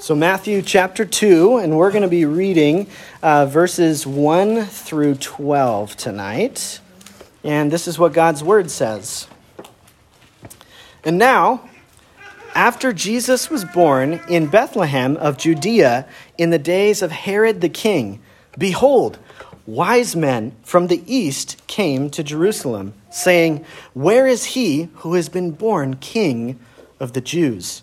So, 0.00 0.14
Matthew 0.14 0.62
chapter 0.62 1.04
2, 1.04 1.58
and 1.58 1.76
we're 1.76 1.90
going 1.90 2.00
to 2.00 2.08
be 2.08 2.24
reading 2.24 2.86
uh, 3.22 3.44
verses 3.44 4.06
1 4.06 4.64
through 4.64 5.16
12 5.16 5.94
tonight. 5.94 6.80
And 7.44 7.70
this 7.70 7.86
is 7.86 7.98
what 7.98 8.14
God's 8.14 8.42
word 8.42 8.70
says. 8.70 9.28
And 11.04 11.18
now, 11.18 11.68
after 12.54 12.94
Jesus 12.94 13.50
was 13.50 13.66
born 13.66 14.22
in 14.26 14.46
Bethlehem 14.46 15.18
of 15.18 15.36
Judea 15.36 16.08
in 16.38 16.48
the 16.48 16.58
days 16.58 17.02
of 17.02 17.10
Herod 17.10 17.60
the 17.60 17.68
king, 17.68 18.22
behold, 18.56 19.18
wise 19.66 20.16
men 20.16 20.56
from 20.62 20.86
the 20.86 21.02
east 21.06 21.60
came 21.66 22.08
to 22.08 22.22
Jerusalem, 22.22 22.94
saying, 23.10 23.66
Where 23.92 24.26
is 24.26 24.46
he 24.46 24.84
who 24.94 25.12
has 25.12 25.28
been 25.28 25.50
born 25.50 25.96
king 25.96 26.58
of 26.98 27.12
the 27.12 27.20
Jews? 27.20 27.82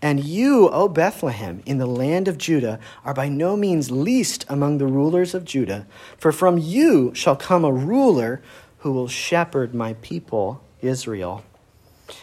And 0.00 0.22
you, 0.22 0.68
O 0.68 0.88
Bethlehem, 0.88 1.62
in 1.66 1.78
the 1.78 1.86
land 1.86 2.28
of 2.28 2.38
Judah, 2.38 2.78
are 3.04 3.14
by 3.14 3.28
no 3.28 3.56
means 3.56 3.90
least 3.90 4.44
among 4.48 4.78
the 4.78 4.86
rulers 4.86 5.34
of 5.34 5.44
Judah, 5.44 5.86
for 6.16 6.30
from 6.30 6.56
you 6.56 7.12
shall 7.14 7.34
come 7.34 7.64
a 7.64 7.72
ruler 7.72 8.40
who 8.78 8.92
will 8.92 9.08
shepherd 9.08 9.74
my 9.74 9.94
people, 9.94 10.62
Israel. 10.80 11.42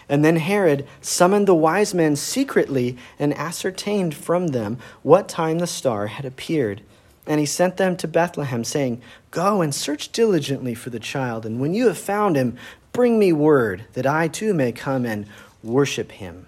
And 0.07 0.23
then 0.23 0.37
Herod 0.37 0.87
summoned 1.01 1.47
the 1.47 1.55
wise 1.55 1.93
men 1.93 2.15
secretly 2.15 2.97
and 3.19 3.33
ascertained 3.33 4.15
from 4.15 4.47
them 4.47 4.77
what 5.03 5.27
time 5.27 5.59
the 5.59 5.67
star 5.67 6.07
had 6.07 6.25
appeared. 6.25 6.81
And 7.27 7.39
he 7.39 7.45
sent 7.45 7.77
them 7.77 7.97
to 7.97 8.07
Bethlehem, 8.07 8.63
saying, 8.63 9.01
Go 9.31 9.61
and 9.61 9.75
search 9.75 10.11
diligently 10.11 10.75
for 10.75 10.91
the 10.91 10.99
child, 10.99 11.45
and 11.45 11.59
when 11.59 11.73
you 11.73 11.87
have 11.87 11.97
found 11.97 12.35
him, 12.35 12.57
bring 12.93 13.19
me 13.19 13.33
word, 13.33 13.85
that 13.93 14.05
I 14.05 14.27
too 14.27 14.53
may 14.53 14.71
come 14.71 15.05
and 15.05 15.25
worship 15.61 16.13
him. 16.13 16.47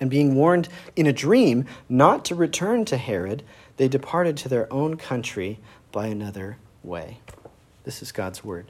And 0.00 0.08
being 0.08 0.34
warned 0.34 0.68
in 0.94 1.06
a 1.06 1.12
dream 1.12 1.66
not 1.88 2.24
to 2.26 2.34
return 2.34 2.84
to 2.86 2.96
Herod, 2.96 3.42
they 3.76 3.88
departed 3.88 4.36
to 4.38 4.48
their 4.48 4.72
own 4.72 4.96
country 4.96 5.58
by 5.92 6.06
another 6.06 6.58
way. 6.82 7.18
This 7.84 8.02
is 8.02 8.12
God's 8.12 8.44
word. 8.44 8.66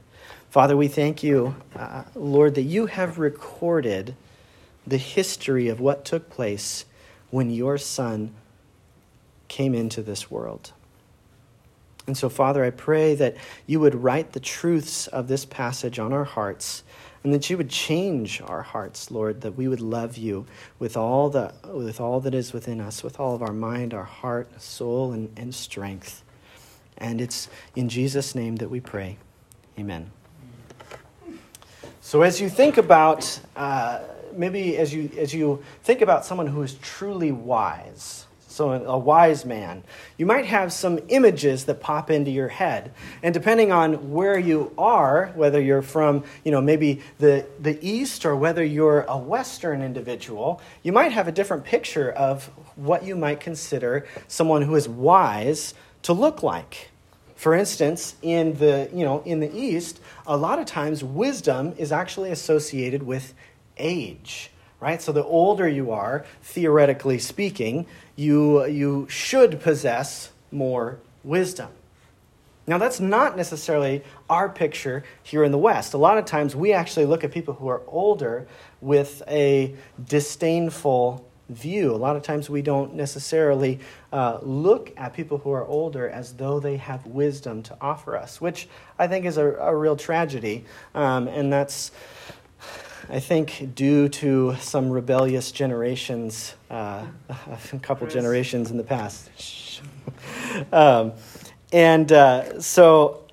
Father, 0.49 0.75
we 0.75 0.87
thank 0.87 1.21
you, 1.21 1.55
uh, 1.75 2.03
Lord, 2.15 2.55
that 2.55 2.63
you 2.63 2.87
have 2.87 3.19
recorded 3.19 4.15
the 4.87 4.97
history 4.97 5.67
of 5.67 5.79
what 5.79 6.05
took 6.05 6.29
place 6.29 6.85
when 7.29 7.51
your 7.51 7.77
Son 7.77 8.33
came 9.47 9.75
into 9.75 10.01
this 10.01 10.31
world. 10.31 10.71
And 12.07 12.17
so, 12.17 12.29
Father, 12.29 12.63
I 12.63 12.71
pray 12.71 13.13
that 13.15 13.35
you 13.67 13.79
would 13.79 13.93
write 13.93 14.31
the 14.31 14.39
truths 14.39 15.05
of 15.05 15.27
this 15.27 15.45
passage 15.45 15.99
on 15.99 16.11
our 16.11 16.23
hearts 16.23 16.83
and 17.23 17.33
that 17.33 17.49
you 17.49 17.57
would 17.57 17.69
change 17.69 18.41
our 18.41 18.61
hearts, 18.61 19.11
Lord, 19.11 19.41
that 19.41 19.51
we 19.57 19.67
would 19.67 19.81
love 19.81 20.17
you 20.17 20.45
with 20.77 20.95
all, 20.95 21.29
the, 21.29 21.53
with 21.65 21.99
all 21.99 22.19
that 22.21 22.33
is 22.33 22.53
within 22.53 22.79
us, 22.79 23.03
with 23.03 23.19
all 23.19 23.35
of 23.35 23.41
our 23.41 23.53
mind, 23.53 23.93
our 23.93 24.05
heart, 24.05 24.61
soul, 24.61 25.11
and, 25.11 25.31
and 25.37 25.53
strength. 25.53 26.23
And 26.97 27.19
it's 27.19 27.49
in 27.75 27.89
Jesus' 27.89 28.35
name 28.35 28.57
that 28.57 28.69
we 28.69 28.79
pray. 28.79 29.17
Amen. 29.77 30.11
So, 32.01 32.21
as 32.21 32.41
you 32.41 32.49
think 32.49 32.77
about, 32.77 33.39
uh, 33.55 33.99
maybe 34.33 34.77
as 34.77 34.93
you, 34.93 35.11
as 35.17 35.33
you 35.33 35.63
think 35.83 36.01
about 36.01 36.25
someone 36.25 36.47
who 36.47 36.61
is 36.63 36.75
truly 36.75 37.31
wise, 37.31 38.25
so 38.59 38.73
a 38.73 38.97
wise 38.97 39.45
man, 39.45 39.85
you 40.17 40.25
might 40.25 40.43
have 40.43 40.73
some 40.73 40.99
images 41.07 41.63
that 41.63 41.79
pop 41.79 42.11
into 42.11 42.29
your 42.29 42.49
head. 42.49 42.91
And 43.23 43.33
depending 43.33 43.71
on 43.71 44.11
where 44.11 44.37
you 44.37 44.73
are, 44.77 45.31
whether 45.33 45.61
you're 45.61 45.81
from, 45.81 46.25
you 46.43 46.51
know, 46.51 46.59
maybe 46.59 47.01
the, 47.19 47.45
the 47.57 47.79
East 47.81 48.25
or 48.25 48.35
whether 48.35 48.61
you're 48.61 49.03
a 49.03 49.17
Western 49.17 49.81
individual, 49.81 50.61
you 50.83 50.91
might 50.91 51.13
have 51.13 51.29
a 51.29 51.31
different 51.31 51.63
picture 51.63 52.11
of 52.11 52.47
what 52.75 53.05
you 53.05 53.15
might 53.15 53.39
consider 53.39 54.05
someone 54.27 54.63
who 54.63 54.75
is 54.75 54.89
wise 54.89 55.73
to 56.01 56.11
look 56.11 56.43
like. 56.43 56.89
For 57.37 57.53
instance, 57.53 58.15
in 58.21 58.57
the, 58.57 58.89
you 58.93 59.05
know, 59.05 59.21
in 59.21 59.39
the 59.39 59.57
East, 59.57 60.01
a 60.27 60.35
lot 60.35 60.59
of 60.59 60.65
times 60.65 61.01
wisdom 61.01 61.75
is 61.77 61.93
actually 61.93 62.31
associated 62.31 63.03
with 63.03 63.33
age 63.77 64.51
right? 64.79 65.01
So 65.01 65.11
the 65.11 65.23
older 65.23 65.67
you 65.67 65.91
are, 65.91 66.25
theoretically 66.41 67.19
speaking, 67.19 67.85
you, 68.19 68.65
you 68.65 69.07
should 69.09 69.61
possess 69.61 70.31
more 70.51 70.99
wisdom. 71.23 71.69
Now, 72.67 72.77
that's 72.77 72.99
not 72.99 73.37
necessarily 73.37 74.03
our 74.29 74.49
picture 74.49 75.03
here 75.23 75.43
in 75.43 75.51
the 75.51 75.57
West. 75.57 75.93
A 75.93 75.97
lot 75.97 76.17
of 76.17 76.25
times 76.25 76.55
we 76.55 76.73
actually 76.73 77.05
look 77.05 77.23
at 77.23 77.31
people 77.31 77.55
who 77.55 77.67
are 77.69 77.81
older 77.87 78.47
with 78.81 79.23
a 79.27 79.73
disdainful 80.05 81.25
view. 81.47 81.95
A 81.95 81.97
lot 81.97 82.15
of 82.15 82.21
times 82.21 82.49
we 82.49 82.61
don't 82.61 82.93
necessarily 82.93 83.79
uh, 84.13 84.39
look 84.43 84.93
at 84.97 85.13
people 85.13 85.39
who 85.39 85.51
are 85.51 85.65
older 85.65 86.07
as 86.07 86.33
though 86.33 86.59
they 86.59 86.77
have 86.77 87.05
wisdom 87.07 87.63
to 87.63 87.77
offer 87.81 88.15
us, 88.15 88.39
which 88.39 88.67
I 88.99 89.07
think 89.07 89.25
is 89.25 89.37
a, 89.37 89.53
a 89.55 89.75
real 89.75 89.95
tragedy. 89.95 90.65
Um, 90.93 91.27
and 91.27 91.51
that's 91.51 91.91
I 93.11 93.19
think, 93.19 93.73
due 93.73 94.07
to 94.09 94.55
some 94.59 94.91
rebellious 94.91 95.51
generations, 95.51 96.53
uh, 96.69 97.07
a 97.29 97.79
couple 97.79 98.05
Chris. 98.05 98.13
generations 98.13 98.69
in 98.69 98.77
the 98.77 98.83
past. 98.83 99.81
um, 100.71 101.13
and 101.73 102.11
uh, 102.11 102.61
so, 102.61 103.23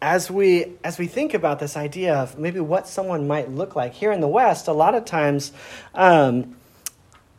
as 0.00 0.30
we 0.30 0.72
as 0.82 0.98
we 0.98 1.06
think 1.06 1.34
about 1.34 1.58
this 1.58 1.76
idea 1.76 2.14
of 2.14 2.38
maybe 2.38 2.60
what 2.60 2.88
someone 2.88 3.26
might 3.26 3.50
look 3.50 3.76
like 3.76 3.92
here 3.92 4.12
in 4.12 4.20
the 4.20 4.28
West, 4.28 4.66
a 4.66 4.72
lot 4.72 4.94
of 4.94 5.04
times. 5.04 5.52
Um, 5.94 6.54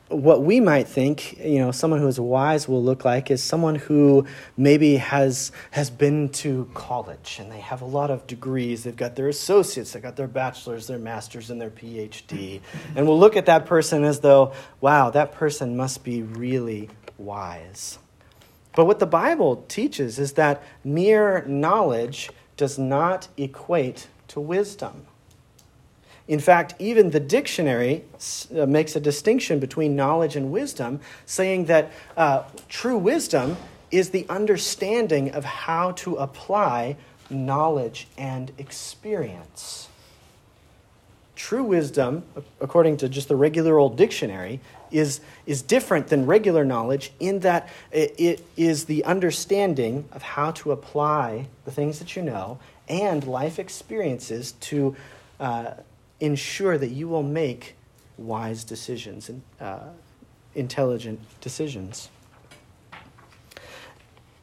what 0.09 0.43
we 0.43 0.59
might 0.59 0.87
think, 0.87 1.37
you 1.39 1.59
know, 1.59 1.71
someone 1.71 1.99
who 1.99 2.07
is 2.07 2.19
wise 2.19 2.67
will 2.67 2.83
look 2.83 3.05
like 3.05 3.29
is 3.29 3.43
someone 3.43 3.75
who 3.75 4.25
maybe 4.57 4.97
has 4.97 5.51
has 5.71 5.91
been 5.91 6.29
to 6.29 6.69
college 6.73 7.37
and 7.39 7.51
they 7.51 7.59
have 7.59 7.81
a 7.81 7.85
lot 7.85 8.09
of 8.09 8.25
degrees. 8.25 8.83
They've 8.83 8.95
got 8.95 9.15
their 9.15 9.29
associates, 9.29 9.93
they've 9.93 10.01
got 10.01 10.15
their 10.15 10.27
bachelors, 10.27 10.87
their 10.87 10.97
masters, 10.97 11.51
and 11.51 11.61
their 11.61 11.69
PhD. 11.69 12.59
And 12.95 13.07
we'll 13.07 13.19
look 13.19 13.37
at 13.37 13.45
that 13.45 13.67
person 13.67 14.03
as 14.03 14.21
though, 14.21 14.51
wow, 14.81 15.11
that 15.11 15.31
person 15.31 15.77
must 15.77 16.03
be 16.03 16.23
really 16.23 16.89
wise. 17.19 17.99
But 18.75 18.85
what 18.85 18.99
the 18.99 19.05
Bible 19.05 19.63
teaches 19.67 20.17
is 20.17 20.33
that 20.33 20.63
mere 20.83 21.43
knowledge 21.45 22.31
does 22.57 22.79
not 22.79 23.27
equate 23.37 24.07
to 24.29 24.39
wisdom. 24.39 25.05
In 26.29 26.39
fact, 26.39 26.75
even 26.77 27.09
the 27.09 27.19
dictionary 27.19 28.03
uh, 28.55 28.67
makes 28.67 28.95
a 28.95 28.99
distinction 28.99 29.57
between 29.59 29.95
knowledge 29.95 30.35
and 30.35 30.51
wisdom, 30.51 30.99
saying 31.25 31.65
that 31.65 31.91
uh, 32.15 32.43
true 32.69 32.99
wisdom 32.99 33.57
is 33.89 34.11
the 34.11 34.27
understanding 34.29 35.31
of 35.31 35.43
how 35.43 35.91
to 35.93 36.17
apply 36.17 36.97
knowledge 37.31 38.07
and 38.15 38.51
experience. 38.59 39.89
True 41.35 41.63
wisdom, 41.63 42.23
according 42.61 42.97
to 42.97 43.09
just 43.09 43.27
the 43.27 43.35
regular 43.35 43.79
old 43.79 43.97
dictionary, 43.97 44.59
is, 44.91 45.21
is 45.47 45.63
different 45.63 46.09
than 46.09 46.27
regular 46.27 46.63
knowledge 46.63 47.11
in 47.19 47.39
that 47.39 47.69
it, 47.91 48.13
it 48.19 48.45
is 48.55 48.85
the 48.85 49.03
understanding 49.03 50.07
of 50.11 50.21
how 50.21 50.51
to 50.51 50.71
apply 50.71 51.47
the 51.65 51.71
things 51.71 51.97
that 51.97 52.15
you 52.15 52.21
know 52.21 52.59
and 52.87 53.25
life 53.25 53.57
experiences 53.57 54.51
to 54.59 54.95
uh, 55.39 55.71
ensure 56.19 56.77
that 56.77 56.89
you 56.89 57.07
will 57.07 57.23
make 57.23 57.75
wise 58.17 58.63
decisions 58.63 59.29
and 59.29 59.41
uh, 59.59 59.79
intelligent 60.55 61.19
decisions. 61.41 62.09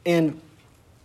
And 0.05 0.41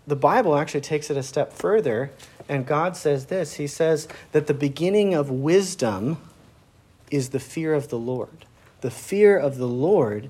the 0.07 0.17
Bible 0.17 0.57
actually 0.57 0.81
takes 0.81 1.11
it 1.11 1.17
a 1.17 1.23
step 1.23 1.53
further, 1.53 2.11
and 2.49 2.67
God 2.67 2.97
says 2.97 3.27
this 3.27 3.55
He 3.55 3.67
says 3.67 4.09
that 4.33 4.47
the 4.47 4.55
beginning 4.55 5.15
of 5.15 5.31
wisdom 5.31 6.19
is 7.11 7.31
the 7.31 7.41
fear 7.41 7.75
of 7.75 7.89
the 7.89 7.99
Lord. 7.99 8.47
The 8.81 8.91
fear 8.91 9.39
of 9.39 9.59
the 9.59 9.69
Lord 9.69 10.29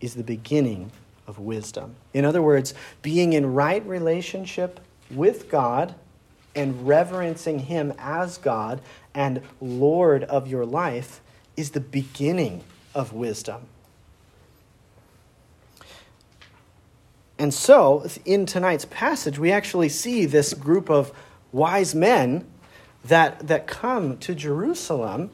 is 0.00 0.14
the 0.14 0.24
beginning 0.24 0.90
of 1.26 1.38
wisdom. 1.38 1.94
In 2.12 2.24
other 2.24 2.42
words, 2.42 2.74
being 3.02 3.32
in 3.34 3.54
right 3.54 3.86
relationship 3.86 4.80
with 5.10 5.48
God 5.48 5.94
and 6.54 6.86
reverencing 6.86 7.60
Him 7.60 7.92
as 7.98 8.38
God 8.38 8.80
and 9.14 9.42
Lord 9.60 10.24
of 10.24 10.48
your 10.48 10.66
life 10.66 11.20
is 11.56 11.70
the 11.70 11.80
beginning 11.80 12.64
of 12.94 13.12
wisdom. 13.12 13.66
And 17.38 17.52
so, 17.52 18.06
in 18.24 18.46
tonight's 18.46 18.84
passage, 18.84 19.38
we 19.38 19.50
actually 19.50 19.88
see 19.88 20.26
this 20.26 20.54
group 20.54 20.88
of 20.88 21.12
wise 21.50 21.94
men 21.94 22.46
that, 23.04 23.46
that 23.48 23.66
come 23.66 24.16
to 24.18 24.34
Jerusalem. 24.34 25.30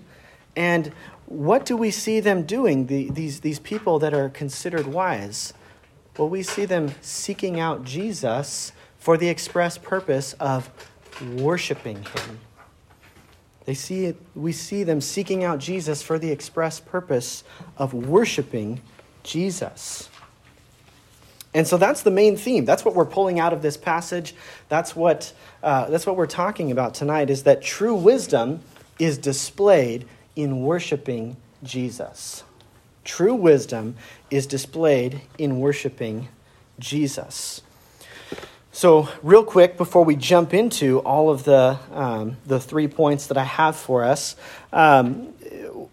And 0.56 0.93
what 1.26 1.67
do 1.67 1.76
we 1.76 1.91
see 1.91 2.21
them 2.21 2.44
doing, 2.44 2.87
the, 2.87 3.11
these, 3.11 3.41
these 3.41 3.59
people 3.59 3.99
that 3.99 4.14
are 4.14 4.31
considered 4.31 4.87
wise? 4.87 5.53
Well, 6.17 6.29
we 6.29 6.43
see 6.43 6.64
them 6.64 6.94
seeking 7.00 7.61
out 7.61 7.85
Jesus 7.85 8.73
for 8.99 9.17
the 9.17 9.29
express 9.29 9.79
purpose 9.79 10.32
of 10.35 10.71
worshiping 11.20 11.97
him. 11.97 12.41
They 13.65 13.75
see 13.75 14.06
it, 14.06 14.17
we 14.35 14.53
see 14.53 14.82
them 14.82 15.00
seeking 15.00 15.44
out 15.44 15.59
Jesus 15.59 16.03
for 16.03 16.19
the 16.19 16.31
express 16.31 16.81
purpose 16.81 17.44
of 17.76 17.93
worshiping 17.93 18.81
Jesus. 19.23 20.09
And 21.55 21.67
so 21.67 21.76
that's 21.76 22.03
the 22.03 22.11
main 22.11 22.37
theme. 22.37 22.65
That's 22.65 22.85
what 22.85 22.94
we're 22.94 23.05
pulling 23.05 23.38
out 23.38 23.53
of 23.53 23.62
this 23.62 23.76
passage. 23.76 24.35
That's 24.69 24.94
what, 24.94 25.32
uh, 25.62 25.91
that's 25.91 26.06
what 26.06 26.17
we're 26.17 26.26
talking 26.26 26.70
about 26.70 26.94
tonight 26.94 27.31
is 27.31 27.43
that 27.44 27.62
true 27.62 27.94
wisdom 27.94 28.61
is 28.99 29.19
displayed 29.19 30.06
in 30.37 30.62
worshiping 30.62 31.37
Jesus. 31.62 32.44
True 33.05 33.35
wisdom 33.35 33.97
is 34.31 34.47
displayed 34.47 35.23
in 35.38 35.59
worshiping 35.59 36.29
Jesus. 36.79 37.62
So, 38.78 39.08
real 39.25 39.42
quick, 39.42 39.76
before 39.76 40.04
we 40.04 40.14
jump 40.14 40.54
into 40.54 41.00
all 41.00 41.30
of 41.30 41.42
the, 41.42 41.80
um, 41.90 42.36
the 42.46 42.60
three 42.60 42.86
points 42.86 43.26
that 43.26 43.36
I 43.36 43.42
have 43.42 43.75
for 43.75 44.04
us, 44.04 44.36
um, 44.72 45.34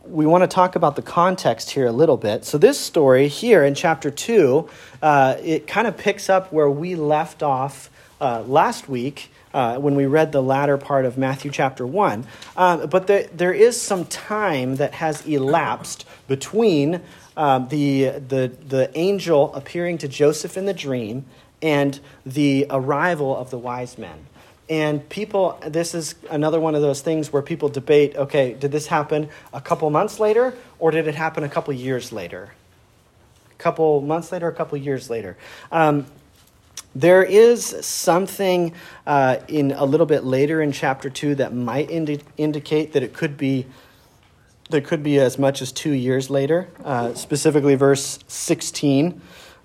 we 0.03 0.27
want 0.27 0.43
to 0.43 0.47
talk 0.47 0.75
about 0.75 0.95
the 0.95 1.01
context 1.01 1.71
here 1.71 1.87
a 1.87 1.91
little 1.91 2.15
bit. 2.15 2.45
So, 2.45 2.59
this 2.59 2.79
story 2.79 3.27
here 3.27 3.63
in 3.63 3.73
chapter 3.73 4.11
2, 4.11 4.69
uh, 5.01 5.35
it 5.41 5.65
kind 5.65 5.87
of 5.87 5.97
picks 5.97 6.29
up 6.29 6.53
where 6.53 6.69
we 6.69 6.93
left 6.93 7.41
off 7.41 7.89
uh, 8.21 8.43
last 8.43 8.87
week 8.87 9.31
uh, 9.55 9.79
when 9.79 9.95
we 9.95 10.05
read 10.05 10.31
the 10.31 10.43
latter 10.43 10.77
part 10.77 11.05
of 11.05 11.17
Matthew 11.17 11.49
chapter 11.49 11.87
1. 11.87 12.27
Um, 12.55 12.87
but 12.87 13.07
the, 13.07 13.27
there 13.33 13.53
is 13.53 13.81
some 13.81 14.05
time 14.05 14.75
that 14.75 14.93
has 14.93 15.25
elapsed 15.25 16.05
between 16.27 17.01
um, 17.35 17.67
the, 17.69 18.09
the, 18.27 18.51
the 18.67 18.91
angel 18.93 19.55
appearing 19.55 19.97
to 19.97 20.07
Joseph 20.07 20.55
in 20.55 20.67
the 20.67 20.73
dream 20.73 21.25
and 21.61 21.99
the 22.25 22.65
arrival 22.69 23.35
of 23.35 23.49
the 23.49 23.57
wise 23.57 23.97
men. 23.97 24.25
And 24.67 25.07
people, 25.09 25.59
this 25.65 25.93
is 25.93 26.15
another 26.31 26.59
one 26.59 26.73
of 26.73 26.81
those 26.81 27.01
things 27.01 27.31
where 27.31 27.41
people 27.41 27.69
debate 27.69 28.15
okay, 28.15 28.53
did 28.53 28.71
this 28.71 28.87
happen 28.87 29.29
a 29.53 29.61
couple 29.61 29.89
months 29.89 30.19
later 30.19 30.55
or 30.79 30.91
did 30.91 31.07
it 31.07 31.15
happen 31.15 31.43
a 31.43 31.49
couple 31.49 31.73
years 31.73 32.11
later? 32.11 32.53
A 33.51 33.61
couple 33.61 34.01
months 34.01 34.31
later, 34.31 34.47
a 34.47 34.53
couple 34.53 34.77
years 34.77 35.09
later. 35.09 35.37
Um, 35.71 36.07
there 36.95 37.23
is 37.23 37.65
something 37.85 38.73
uh, 39.05 39.37
in 39.47 39.71
a 39.73 39.85
little 39.85 40.05
bit 40.05 40.23
later 40.23 40.61
in 40.61 40.71
chapter 40.71 41.09
2 41.09 41.35
that 41.35 41.53
might 41.53 41.91
indi- 41.91 42.21
indicate 42.37 42.93
that 42.93 43.03
it 43.03 43.13
could 43.13 43.37
be 43.37 43.67
that 44.71 44.83
could 44.83 45.03
be 45.03 45.19
as 45.19 45.37
much 45.37 45.61
as 45.61 45.71
two 45.71 45.91
years 45.91 46.31
later, 46.31 46.67
uh, 46.83 47.13
specifically 47.13 47.75
verse 47.75 48.17
16. 48.27 49.21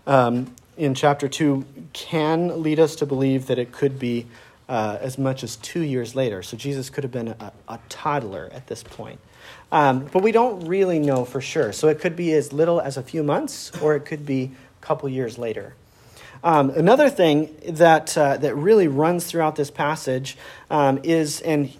Um, 0.07 0.55
in 0.77 0.95
chapter 0.95 1.29
2 1.29 1.65
can 1.93 2.63
lead 2.63 2.81
us 2.81 2.97
to 2.97 3.07
believe 3.07 3.47
that 3.47 3.59
it 3.59 3.73
could 3.73 3.99
be 3.99 4.27
uh, 4.69 4.99
as 5.01 5.19
much 5.19 5.43
as 5.43 5.57
two 5.57 5.81
years 5.81 6.15
later. 6.15 6.43
So 6.43 6.57
Jesus 6.57 6.91
could 6.91 7.05
have 7.05 7.13
been 7.13 7.29
a, 7.29 7.53
a 7.69 7.79
toddler 7.89 8.49
at 8.53 8.69
this 8.69 8.83
point. 8.83 9.19
Um, 9.73 10.09
but 10.13 10.23
we 10.23 10.33
don't 10.33 10.67
really 10.67 10.99
know 10.99 11.25
for 11.25 11.41
sure. 11.41 11.73
So 11.73 11.89
it 11.89 11.99
could 11.99 12.17
be 12.17 12.33
as 12.35 12.53
little 12.53 12.81
as 12.81 12.97
a 12.97 13.03
few 13.03 13.23
months, 13.23 13.73
or 13.81 13.97
it 13.97 14.05
could 14.05 14.25
be 14.25 14.53
a 14.81 14.85
couple 14.85 15.09
years 15.09 15.39
later. 15.39 15.75
Um, 16.43 16.71
another 16.71 17.11
thing 17.11 17.55
that, 17.69 18.17
uh, 18.17 18.37
that 18.39 18.55
really 18.55 18.89
runs 18.89 19.27
throughout 19.27 19.57
this 19.57 19.71
passage 19.71 20.37
um, 20.71 21.01
is, 21.03 21.41
and 21.41 21.73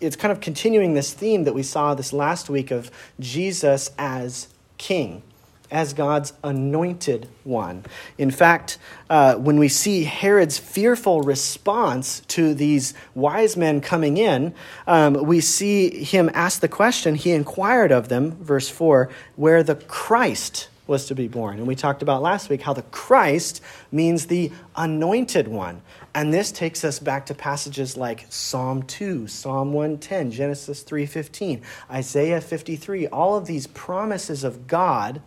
it's 0.00 0.16
kind 0.16 0.32
of 0.32 0.40
continuing 0.40 0.94
this 0.94 1.12
theme 1.12 1.44
that 1.44 1.54
we 1.54 1.62
saw 1.62 1.94
this 1.94 2.12
last 2.12 2.48
week 2.48 2.70
of 2.70 2.90
Jesus 3.20 3.90
as 3.98 4.48
king 4.78 5.22
as 5.70 5.92
God's 5.92 6.32
anointed 6.42 7.28
one. 7.44 7.84
In 8.18 8.30
fact, 8.30 8.78
uh, 9.10 9.34
when 9.34 9.58
we 9.58 9.68
see 9.68 10.04
Herod's 10.04 10.58
fearful 10.58 11.22
response 11.22 12.20
to 12.28 12.54
these 12.54 12.94
wise 13.14 13.56
men 13.56 13.80
coming 13.80 14.16
in, 14.16 14.54
um, 14.86 15.14
we 15.14 15.40
see 15.40 16.04
him 16.04 16.30
ask 16.34 16.60
the 16.60 16.68
question, 16.68 17.14
he 17.14 17.32
inquired 17.32 17.92
of 17.92 18.08
them, 18.08 18.32
verse 18.42 18.68
4, 18.68 19.10
where 19.36 19.62
the 19.62 19.74
Christ 19.74 20.68
was 20.86 21.06
to 21.06 21.14
be 21.14 21.28
born. 21.28 21.58
And 21.58 21.66
we 21.66 21.74
talked 21.74 22.02
about 22.02 22.22
last 22.22 22.48
week 22.48 22.62
how 22.62 22.72
the 22.72 22.82
Christ 22.82 23.60
means 23.90 24.26
the 24.26 24.52
anointed 24.76 25.48
one. 25.48 25.82
And 26.14 26.32
this 26.32 26.52
takes 26.52 26.84
us 26.84 26.98
back 26.98 27.26
to 27.26 27.34
passages 27.34 27.96
like 27.96 28.26
Psalm 28.30 28.82
2, 28.84 29.26
Psalm 29.26 29.72
110, 29.72 30.30
Genesis 30.30 30.82
3:15, 30.82 31.62
Isaiah 31.90 32.40
53, 32.40 33.06
all 33.08 33.36
of 33.36 33.46
these 33.46 33.66
promises 33.66 34.44
of 34.44 34.66
God 34.66 35.20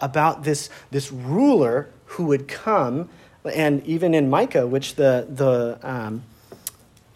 about 0.00 0.44
this, 0.44 0.68
this 0.90 1.10
ruler 1.10 1.88
who 2.04 2.26
would 2.26 2.48
come, 2.48 3.08
and 3.44 3.84
even 3.86 4.14
in 4.14 4.28
Micah, 4.28 4.66
which 4.66 4.96
the, 4.96 5.26
the 5.28 5.78
um, 5.82 6.22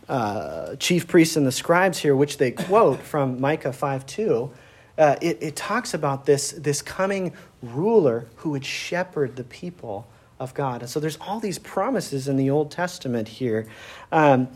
uh, 0.08 0.76
chief 0.76 1.06
priests 1.06 1.36
and 1.36 1.46
the 1.46 1.52
scribes 1.52 1.98
here, 1.98 2.16
which 2.16 2.38
they 2.38 2.50
quote 2.50 3.00
from 3.00 3.40
Micah 3.40 3.72
5 3.72 4.06
2, 4.06 4.50
uh, 4.98 5.16
it, 5.22 5.38
it 5.40 5.56
talks 5.56 5.94
about 5.94 6.26
this, 6.26 6.50
this 6.52 6.82
coming 6.82 7.32
ruler 7.62 8.26
who 8.36 8.50
would 8.50 8.64
shepherd 8.64 9.36
the 9.36 9.44
people 9.44 10.06
of 10.38 10.54
God. 10.54 10.82
And 10.82 10.90
so 10.90 11.00
there's 11.00 11.18
all 11.20 11.38
these 11.38 11.58
promises 11.58 12.26
in 12.26 12.36
the 12.36 12.50
Old 12.50 12.70
Testament 12.70 13.28
here. 13.28 13.66
Um, 14.10 14.48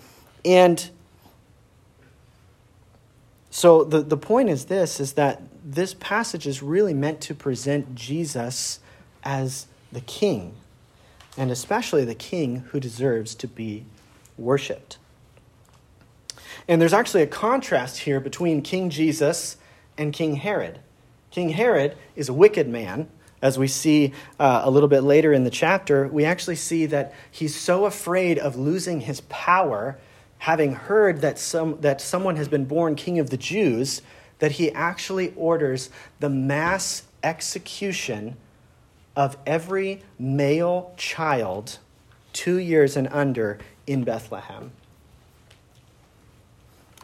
and 0.44 0.90
so 3.50 3.84
the, 3.84 4.02
the 4.02 4.16
point 4.16 4.50
is 4.50 4.64
this 4.64 4.98
is 4.98 5.12
that 5.12 5.40
this 5.64 5.94
passage 5.94 6.46
is 6.46 6.62
really 6.62 6.92
meant 6.92 7.22
to 7.22 7.34
present 7.34 7.94
Jesus 7.94 8.80
as 9.24 9.66
the 9.90 10.02
king, 10.02 10.54
and 11.38 11.50
especially 11.50 12.04
the 12.04 12.14
king 12.14 12.56
who 12.70 12.78
deserves 12.78 13.34
to 13.36 13.48
be 13.48 13.86
worshiped. 14.36 14.98
And 16.68 16.80
there's 16.80 16.92
actually 16.92 17.22
a 17.22 17.26
contrast 17.26 18.00
here 18.00 18.20
between 18.20 18.60
King 18.60 18.90
Jesus 18.90 19.56
and 19.96 20.12
King 20.12 20.36
Herod. 20.36 20.80
King 21.30 21.50
Herod 21.50 21.96
is 22.14 22.28
a 22.28 22.32
wicked 22.34 22.68
man. 22.68 23.08
As 23.40 23.58
we 23.58 23.68
see 23.68 24.12
uh, 24.38 24.62
a 24.64 24.70
little 24.70 24.88
bit 24.88 25.02
later 25.02 25.32
in 25.32 25.44
the 25.44 25.50
chapter, 25.50 26.08
we 26.08 26.24
actually 26.24 26.56
see 26.56 26.86
that 26.86 27.12
he's 27.30 27.54
so 27.54 27.84
afraid 27.84 28.38
of 28.38 28.56
losing 28.56 29.00
his 29.00 29.20
power 29.22 29.98
having 30.38 30.74
heard 30.74 31.22
that, 31.22 31.38
some, 31.38 31.80
that 31.80 32.00
someone 32.00 32.36
has 32.36 32.48
been 32.48 32.64
born 32.64 32.94
king 32.94 33.18
of 33.18 33.30
the 33.30 33.36
Jews, 33.36 34.02
that 34.44 34.52
he 34.52 34.70
actually 34.72 35.32
orders 35.36 35.88
the 36.20 36.28
mass 36.28 37.04
execution 37.22 38.36
of 39.16 39.38
every 39.46 40.02
male 40.18 40.92
child 40.98 41.78
two 42.34 42.58
years 42.58 42.94
and 42.94 43.08
under 43.08 43.56
in 43.86 44.04
Bethlehem. 44.04 44.70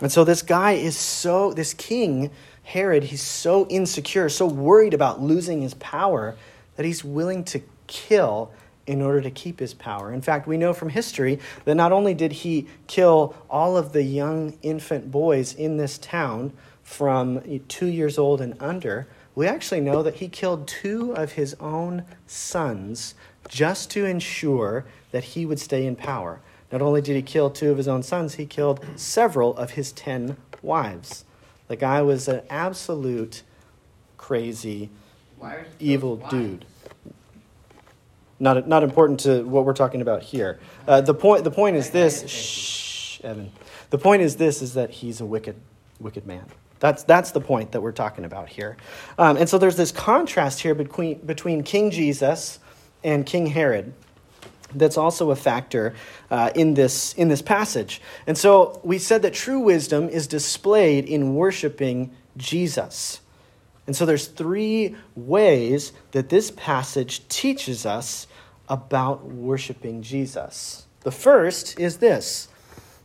And 0.02 0.12
so 0.12 0.22
this 0.22 0.42
guy 0.42 0.72
is 0.72 0.98
so, 0.98 1.54
this 1.54 1.72
king, 1.72 2.30
Herod, 2.62 3.04
he's 3.04 3.22
so 3.22 3.66
insecure, 3.68 4.28
so 4.28 4.44
worried 4.44 4.92
about 4.92 5.22
losing 5.22 5.62
his 5.62 5.72
power 5.72 6.36
that 6.76 6.84
he's 6.84 7.02
willing 7.02 7.42
to 7.44 7.62
kill 7.86 8.50
in 8.86 9.00
order 9.00 9.22
to 9.22 9.30
keep 9.30 9.60
his 9.60 9.72
power. 9.72 10.12
In 10.12 10.20
fact, 10.20 10.46
we 10.46 10.58
know 10.58 10.74
from 10.74 10.90
history 10.90 11.38
that 11.64 11.74
not 11.74 11.90
only 11.90 12.12
did 12.12 12.32
he 12.32 12.66
kill 12.86 13.34
all 13.48 13.78
of 13.78 13.94
the 13.94 14.02
young 14.02 14.58
infant 14.60 15.10
boys 15.10 15.54
in 15.54 15.78
this 15.78 15.96
town 15.96 16.52
from 16.90 17.40
two 17.68 17.86
years 17.86 18.18
old 18.18 18.40
and 18.40 18.54
under, 18.58 19.06
we 19.36 19.46
actually 19.46 19.80
know 19.80 20.02
that 20.02 20.16
he 20.16 20.28
killed 20.28 20.66
two 20.66 21.12
of 21.12 21.32
his 21.32 21.54
own 21.60 22.04
sons 22.26 23.14
just 23.48 23.90
to 23.92 24.04
ensure 24.04 24.84
that 25.12 25.22
he 25.22 25.46
would 25.46 25.60
stay 25.60 25.86
in 25.86 25.94
power. 25.94 26.40
Not 26.72 26.82
only 26.82 27.00
did 27.00 27.14
he 27.14 27.22
kill 27.22 27.48
two 27.48 27.70
of 27.70 27.76
his 27.76 27.86
own 27.86 28.02
sons, 28.02 28.34
he 28.34 28.44
killed 28.44 28.84
several 28.96 29.56
of 29.56 29.70
his 29.70 29.92
ten 29.92 30.36
wives. 30.62 31.24
The 31.68 31.76
guy 31.76 32.02
was 32.02 32.26
an 32.26 32.42
absolute 32.50 33.44
crazy, 34.18 34.90
evil 35.78 36.16
dude. 36.16 36.64
not, 38.40 38.66
not 38.66 38.82
important 38.82 39.20
to 39.20 39.44
what 39.44 39.64
we're 39.64 39.74
talking 39.74 40.02
about 40.02 40.24
here. 40.24 40.58
Uh, 40.88 41.00
the, 41.00 41.14
point, 41.14 41.44
the 41.44 41.52
point 41.52 41.76
is 41.76 41.90
this 41.90 42.28
shh, 42.28 43.20
Evan. 43.22 43.52
The 43.90 43.98
point 43.98 44.22
is 44.22 44.36
this 44.36 44.60
is 44.60 44.74
that 44.74 44.90
he's 44.90 45.20
a 45.20 45.26
wicked, 45.26 45.54
wicked 46.00 46.26
man. 46.26 46.46
That's, 46.80 47.04
that's 47.04 47.30
the 47.30 47.40
point 47.40 47.72
that 47.72 47.82
we're 47.82 47.92
talking 47.92 48.24
about 48.24 48.48
here. 48.48 48.76
Um, 49.18 49.36
and 49.36 49.48
so 49.48 49.58
there's 49.58 49.76
this 49.76 49.92
contrast 49.92 50.60
here 50.60 50.74
between, 50.74 51.18
between 51.18 51.62
King 51.62 51.90
Jesus 51.90 52.58
and 53.04 53.24
King 53.24 53.46
Herod 53.46 53.92
that's 54.74 54.96
also 54.96 55.30
a 55.30 55.36
factor 55.36 55.94
uh, 56.30 56.50
in, 56.54 56.74
this, 56.74 57.12
in 57.14 57.28
this 57.28 57.42
passage. 57.42 58.00
And 58.26 58.36
so 58.36 58.80
we 58.82 58.98
said 58.98 59.22
that 59.22 59.34
true 59.34 59.60
wisdom 59.60 60.08
is 60.08 60.26
displayed 60.26 61.06
in 61.06 61.34
worshiping 61.34 62.14
Jesus. 62.36 63.20
And 63.86 63.96
so 63.96 64.06
there's 64.06 64.28
three 64.28 64.96
ways 65.16 65.92
that 66.12 66.28
this 66.28 66.50
passage 66.52 67.26
teaches 67.28 67.84
us 67.84 68.26
about 68.68 69.26
worshiping 69.26 70.02
Jesus. 70.02 70.86
The 71.00 71.10
first 71.10 71.78
is 71.78 71.98
this 71.98 72.48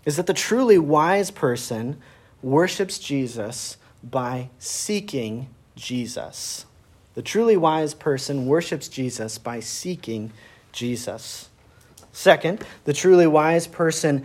is 0.06 0.18
that 0.18 0.28
the 0.28 0.34
truly 0.36 0.78
wise 0.78 1.32
person 1.32 2.00
worships 2.42 3.00
Jesus 3.00 3.78
by 4.04 4.50
seeking 4.60 5.48
Jesus. 5.76 6.66
The 7.16 7.22
truly 7.22 7.58
wise 7.58 7.94
person 7.94 8.46
worships 8.46 8.88
Jesus 8.88 9.38
by 9.38 9.60
seeking 9.60 10.32
Jesus. 10.72 11.50
Second, 12.12 12.64
the 12.84 12.94
truly 12.94 13.28
wise 13.28 13.68
person 13.68 14.24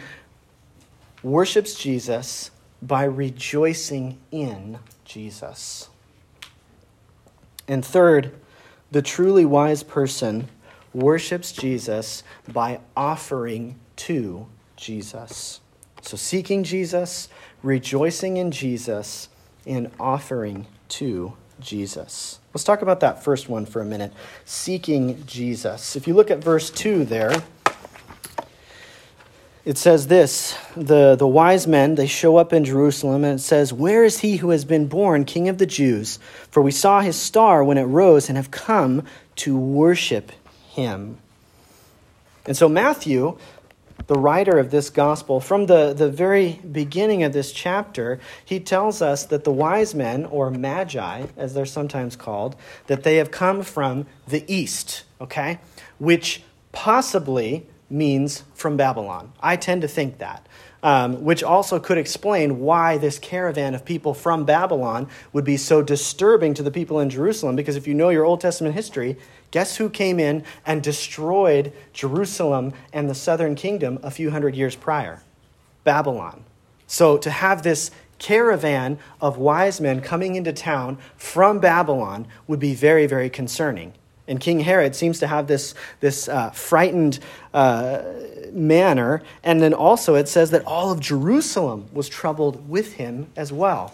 worships 1.23 1.75
Jesus 1.75 2.51
by 2.83 3.05
rejoicing 3.05 4.19
in 4.31 4.79
Jesus. 5.05 5.89
And 7.69 7.85
third, 7.85 8.33
the 8.91 9.03
truly 9.03 9.45
wise 9.45 9.83
person 9.83 10.49
worships 10.93 11.53
Jesus 11.53 12.25
by 12.49 12.81
offering 12.97 13.79
to 13.97 14.47
Jesus. 14.77 15.61
So, 16.03 16.17
seeking 16.17 16.65
Jesus, 16.65 17.29
rejoicing 17.63 18.37
in 18.37 18.51
Jesus, 18.51 19.29
and 19.67 19.91
offering 20.01 20.67
to 20.89 21.35
Jesus. 21.61 22.39
Let's 22.55 22.65
talk 22.65 22.83
about 22.83 23.01
that 23.01 23.23
first 23.23 23.49
one 23.49 23.67
for 23.67 23.81
a 23.81 23.85
minute 23.85 24.13
seeking 24.45 25.25
Jesus. 25.27 25.95
If 25.95 26.09
you 26.09 26.15
look 26.15 26.31
at 26.31 26.43
verse 26.43 26.71
2 26.71 27.05
there, 27.05 27.33
it 29.65 29.77
says 29.77 30.07
this 30.07 30.57
the, 30.77 31.17
the 31.17 31.27
wise 31.27 31.67
men 31.67 31.95
they 31.95 32.07
show 32.07 32.37
up 32.37 32.53
in 32.53 32.65
jerusalem 32.65 33.25
and 33.25 33.39
it 33.39 33.43
says 33.43 33.73
where 33.73 34.05
is 34.05 34.21
he 34.21 34.39
who 34.39 34.51
has 34.51 34.65
been 34.65 34.87
born 34.87 35.25
king 35.25 35.49
of 35.49 35.59
the 35.59 35.67
jews 35.67 36.19
for 36.51 36.63
we 36.63 36.71
saw 36.71 37.01
his 37.01 37.15
star 37.15 37.63
when 37.63 37.77
it 37.77 37.85
rose 37.85 38.29
and 38.29 38.39
have 38.39 38.51
come 38.51 39.05
to 39.37 39.57
worship 39.57 40.33
him 40.71 41.19
and 42.47 42.57
so 42.57 42.69
matthew 42.71 43.37
the 44.11 44.19
writer 44.19 44.59
of 44.59 44.73
this 44.73 44.91
gospel 44.91 45.39
from 45.39 45.67
the, 45.67 45.93
the 45.93 46.11
very 46.11 46.61
beginning 46.73 47.23
of 47.23 47.33
this 47.33 47.53
chapter 47.53 48.19
he 48.45 48.59
tells 48.59 49.01
us 49.01 49.25
that 49.27 49.45
the 49.45 49.53
wise 49.53 49.95
men 49.95 50.25
or 50.25 50.51
magi 50.51 51.27
as 51.37 51.55
they're 51.55 51.65
sometimes 51.65 52.17
called 52.17 52.57
that 52.89 53.05
they 53.05 53.19
have 53.19 53.31
come 53.31 53.63
from 53.63 54.05
the 54.27 54.45
east 54.53 55.05
okay 55.21 55.61
which 55.99 56.43
possibly 56.73 57.65
means 57.91 58.45
from 58.55 58.77
Babylon. 58.77 59.33
I 59.41 59.57
tend 59.57 59.83
to 59.83 59.89
think 59.89 60.19
that, 60.19 60.47
um, 60.83 61.25
which 61.25 61.43
also 61.43 61.79
could 61.79 61.99
explain 61.99 62.61
why 62.61 62.99
this 62.99 63.19
caravan 63.19 63.75
of 63.75 63.85
people 63.85 64.15
from 64.15 64.45
Babylon 64.45 65.09
would 65.33 65.45
be 65.45 65.57
so 65.57 65.83
disturbing 65.83 66.55
to 66.55 66.63
the 66.63 66.71
people 66.71 67.01
in 67.01 67.11
Jerusalem. 67.11 67.57
Because 67.57 67.77
if 67.77 67.87
you 67.87 67.95
know 67.95 68.09
your 68.09 68.25
Old 68.25 68.41
Testament 68.41 68.75
history, 68.75 69.17
guess 69.51 69.77
who 69.77 69.91
came 69.91 70.19
in 70.19 70.45
and 70.65 70.83
destroyed 70.83 71.73
Jerusalem 71.93 72.73
and 72.93 73.09
the 73.09 73.15
southern 73.15 73.55
kingdom 73.55 73.99
a 74.03 74.11
few 74.11 74.31
hundred 74.31 74.55
years 74.55 74.77
prior? 74.77 75.23
Babylon. 75.85 76.45
So 76.87 77.17
to 77.19 77.31
have 77.31 77.63
this 77.63 77.91
caravan 78.19 78.99
of 79.21 79.39
wise 79.39 79.81
men 79.81 80.01
coming 80.01 80.35
into 80.35 80.53
town 80.53 80.99
from 81.17 81.59
Babylon 81.59 82.27
would 82.47 82.61
be 82.61 82.75
very, 82.75 83.07
very 83.07 83.31
concerning. 83.31 83.95
And 84.31 84.39
King 84.39 84.61
Herod 84.61 84.95
seems 84.95 85.19
to 85.19 85.27
have 85.27 85.49
this, 85.49 85.75
this 85.99 86.29
uh, 86.29 86.51
frightened 86.51 87.19
uh, 87.53 88.03
manner. 88.53 89.23
And 89.43 89.61
then 89.61 89.75
also 89.75 90.15
it 90.15 90.29
says 90.29 90.53
that 90.53 90.65
all 90.65 90.93
of 90.93 91.01
Jerusalem 91.01 91.89
was 91.93 92.09
troubled 92.09 92.69
with 92.69 92.95
him 92.95 93.27
as 93.37 93.53
well. 93.53 93.93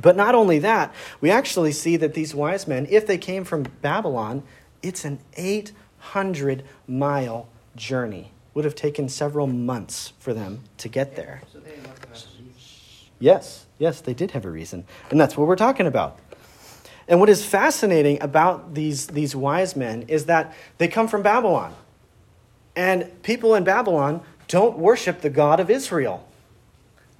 But 0.00 0.16
not 0.16 0.36
only 0.36 0.60
that, 0.60 0.94
we 1.20 1.32
actually 1.32 1.72
see 1.72 1.96
that 1.96 2.14
these 2.14 2.32
wise 2.32 2.68
men, 2.68 2.86
if 2.88 3.08
they 3.08 3.18
came 3.18 3.44
from 3.44 3.64
Babylon, 3.82 4.44
it's 4.82 5.04
an 5.04 5.18
800 5.36 6.64
mile 6.86 7.48
journey. 7.74 8.30
Would 8.54 8.64
have 8.64 8.76
taken 8.76 9.08
several 9.08 9.48
months 9.48 10.12
for 10.20 10.32
them 10.32 10.60
to 10.78 10.88
get 10.88 11.16
there. 11.16 11.42
Yes, 13.18 13.66
yes, 13.78 14.00
they 14.00 14.14
did 14.14 14.30
have 14.30 14.44
a 14.44 14.50
reason. 14.50 14.84
And 15.10 15.20
that's 15.20 15.36
what 15.36 15.48
we're 15.48 15.56
talking 15.56 15.88
about. 15.88 16.20
And 17.08 17.20
what 17.20 17.28
is 17.28 17.44
fascinating 17.44 18.22
about 18.22 18.74
these, 18.74 19.08
these 19.08 19.36
wise 19.36 19.76
men 19.76 20.02
is 20.08 20.26
that 20.26 20.54
they 20.78 20.88
come 20.88 21.08
from 21.08 21.22
Babylon. 21.22 21.74
And 22.76 23.22
people 23.22 23.54
in 23.54 23.64
Babylon 23.64 24.22
don't 24.48 24.78
worship 24.78 25.20
the 25.20 25.30
God 25.30 25.60
of 25.60 25.70
Israel. 25.70 26.26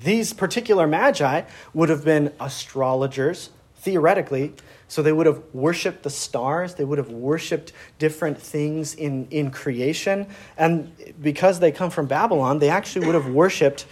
These 0.01 0.33
particular 0.33 0.87
magi 0.87 1.43
would 1.73 1.89
have 1.89 2.05
been 2.05 2.33
astrologers, 2.41 3.51
theoretically. 3.77 4.55
So 4.89 5.03
they 5.03 5.13
would 5.13 5.27
have 5.27 5.43
worshiped 5.53 6.03
the 6.03 6.11
stars, 6.11 6.75
they 6.75 6.85
would 6.85 6.99
have 6.99 7.11
worshiped 7.11 7.73
different 7.99 8.41
things 8.41 8.95
in, 8.95 9.27
in 9.31 9.51
creation. 9.51 10.27
And 10.57 10.93
because 11.21 11.61
they 11.61 11.73
come 11.73 11.91
from 11.91 12.07
Babylon, 12.07 12.59
they 12.59 12.69
actually 12.69 13.07
would 13.07 13.15
have 13.15 13.29
worshiped 13.29 13.87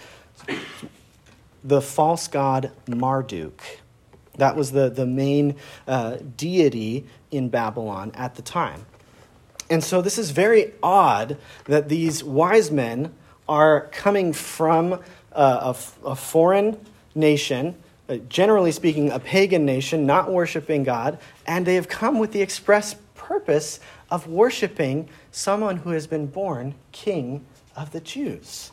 the 1.63 1.81
false 1.81 2.27
god 2.27 2.71
Marduk. 2.87 3.61
That 4.37 4.55
was 4.55 4.71
the, 4.71 4.89
the 4.89 5.05
main 5.05 5.55
uh, 5.87 6.17
deity 6.37 7.05
in 7.31 7.49
Babylon 7.49 8.11
at 8.15 8.35
the 8.35 8.41
time. 8.41 8.85
And 9.69 9.83
so 9.83 10.01
this 10.01 10.17
is 10.17 10.31
very 10.31 10.73
odd 10.81 11.37
that 11.65 11.89
these 11.89 12.23
wise 12.23 12.71
men 12.71 13.13
are 13.47 13.87
coming 13.91 14.33
from 14.33 14.99
a, 15.31 15.75
a 16.03 16.15
foreign 16.15 16.77
nation, 17.15 17.75
uh, 18.09 18.17
generally 18.29 18.71
speaking, 18.71 19.11
a 19.11 19.19
pagan 19.19 19.65
nation, 19.65 20.05
not 20.05 20.31
worshiping 20.31 20.83
God, 20.83 21.19
and 21.45 21.65
they 21.65 21.75
have 21.75 21.87
come 21.87 22.19
with 22.19 22.31
the 22.31 22.41
express 22.41 22.95
purpose 23.15 23.79
of 24.09 24.27
worshiping 24.27 25.09
someone 25.31 25.77
who 25.77 25.91
has 25.91 26.07
been 26.07 26.27
born 26.27 26.75
king 26.91 27.45
of 27.75 27.91
the 27.91 27.99
Jews. 27.99 28.71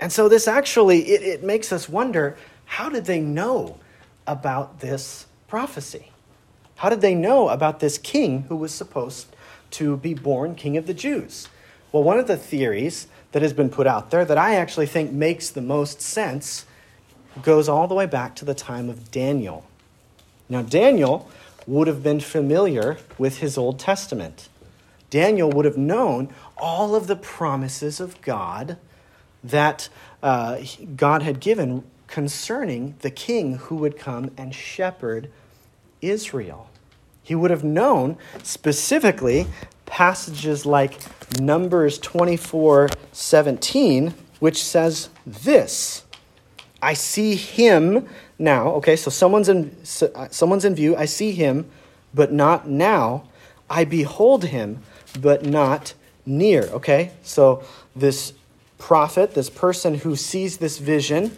And 0.00 0.12
so 0.12 0.28
this 0.28 0.48
actually 0.48 1.02
it, 1.02 1.22
it 1.22 1.44
makes 1.44 1.72
us 1.72 1.88
wonder 1.88 2.36
how 2.64 2.88
did 2.88 3.04
they 3.04 3.20
know 3.20 3.78
about 4.26 4.80
this 4.80 5.26
prophecy? 5.48 6.10
How 6.76 6.88
did 6.88 7.00
they 7.00 7.14
know 7.14 7.48
about 7.48 7.80
this 7.80 7.98
king 7.98 8.42
who 8.48 8.56
was 8.56 8.72
supposed 8.72 9.34
to 9.72 9.96
be 9.96 10.14
born 10.14 10.54
king 10.54 10.76
of 10.76 10.86
the 10.86 10.94
Jews? 10.94 11.48
Well, 11.92 12.02
one 12.02 12.18
of 12.18 12.26
the 12.26 12.36
theories 12.36 13.06
that 13.32 13.42
has 13.42 13.52
been 13.52 13.70
put 13.70 13.86
out 13.86 14.10
there 14.10 14.24
that 14.24 14.38
I 14.38 14.56
actually 14.56 14.86
think 14.86 15.12
makes 15.12 15.50
the 15.50 15.62
most 15.62 16.00
sense 16.00 16.66
goes 17.42 17.68
all 17.68 17.86
the 17.86 17.94
way 17.94 18.06
back 18.06 18.34
to 18.36 18.44
the 18.44 18.54
time 18.54 18.88
of 18.88 19.10
Daniel. 19.10 19.64
Now, 20.48 20.62
Daniel 20.62 21.30
would 21.66 21.86
have 21.86 22.02
been 22.02 22.20
familiar 22.20 22.98
with 23.18 23.38
his 23.38 23.58
Old 23.58 23.78
Testament. 23.78 24.48
Daniel 25.10 25.50
would 25.50 25.64
have 25.64 25.76
known 25.76 26.32
all 26.56 26.94
of 26.94 27.06
the 27.06 27.16
promises 27.16 28.00
of 28.00 28.20
God 28.22 28.76
that 29.42 29.88
uh, 30.22 30.58
God 30.96 31.22
had 31.22 31.40
given 31.40 31.84
concerning 32.06 32.94
the 33.00 33.10
king 33.10 33.56
who 33.56 33.76
would 33.76 33.98
come 33.98 34.30
and 34.36 34.54
shepherd 34.54 35.30
Israel. 36.00 36.70
He 37.22 37.34
would 37.34 37.50
have 37.50 37.64
known 37.64 38.16
specifically 38.42 39.46
passages 39.84 40.64
like 40.66 40.98
Numbers 41.40 41.98
24 41.98 42.88
17, 43.12 44.14
which 44.38 44.62
says 44.62 45.08
this 45.26 46.04
I 46.80 46.94
see 46.94 47.34
him 47.34 48.08
now. 48.38 48.68
Okay, 48.74 48.96
so 48.96 49.10
someone's 49.10 49.48
in, 49.48 49.74
uh, 50.14 50.28
someone's 50.30 50.64
in 50.64 50.74
view. 50.74 50.94
I 50.96 51.06
see 51.06 51.32
him, 51.32 51.68
but 52.14 52.32
not 52.32 52.68
now. 52.68 53.24
I 53.68 53.84
behold 53.84 54.44
him, 54.44 54.82
but 55.20 55.44
not 55.44 55.94
near. 56.24 56.62
Okay, 56.64 57.12
so 57.22 57.64
this 57.94 58.34
prophet, 58.78 59.34
this 59.34 59.50
person 59.50 59.96
who 59.96 60.14
sees 60.14 60.58
this 60.58 60.78
vision, 60.78 61.36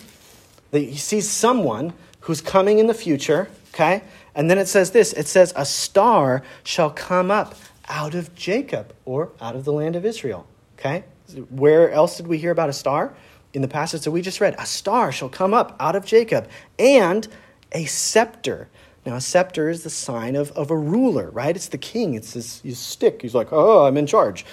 he 0.72 0.96
sees 0.96 1.28
someone 1.28 1.92
who's 2.20 2.40
coming 2.40 2.78
in 2.78 2.86
the 2.86 2.94
future, 2.94 3.48
okay? 3.74 4.02
And 4.34 4.50
then 4.50 4.58
it 4.58 4.68
says 4.68 4.90
this 4.90 5.12
it 5.12 5.26
says, 5.26 5.52
A 5.56 5.64
star 5.64 6.42
shall 6.62 6.90
come 6.90 7.30
up 7.30 7.54
out 7.88 8.14
of 8.14 8.34
Jacob 8.34 8.94
or 9.04 9.32
out 9.40 9.56
of 9.56 9.64
the 9.64 9.72
land 9.72 9.96
of 9.96 10.04
Israel, 10.04 10.46
okay? 10.78 11.04
Where 11.50 11.90
else 11.90 12.16
did 12.16 12.26
we 12.26 12.38
hear 12.38 12.50
about 12.50 12.68
a 12.68 12.74
star? 12.74 13.14
In 13.54 13.62
the 13.62 13.68
passage 13.68 14.02
that 14.02 14.10
we 14.10 14.20
just 14.20 14.40
read, 14.40 14.54
a 14.58 14.66
star 14.66 15.10
shall 15.10 15.30
come 15.30 15.54
up 15.54 15.74
out 15.80 15.96
of 15.96 16.04
Jacob 16.04 16.48
and 16.78 17.26
a 17.72 17.86
scepter. 17.86 18.68
Now, 19.06 19.14
a 19.14 19.20
scepter 19.22 19.70
is 19.70 19.84
the 19.84 19.90
sign 19.90 20.36
of, 20.36 20.50
of 20.52 20.70
a 20.70 20.76
ruler, 20.76 21.30
right? 21.30 21.56
It's 21.56 21.68
the 21.68 21.78
king. 21.78 22.12
It's 22.12 22.34
this, 22.34 22.60
his 22.60 22.78
stick. 22.78 23.22
He's 23.22 23.34
like, 23.34 23.52
oh, 23.52 23.86
I'm 23.86 23.96
in 23.96 24.06
charge. 24.06 24.44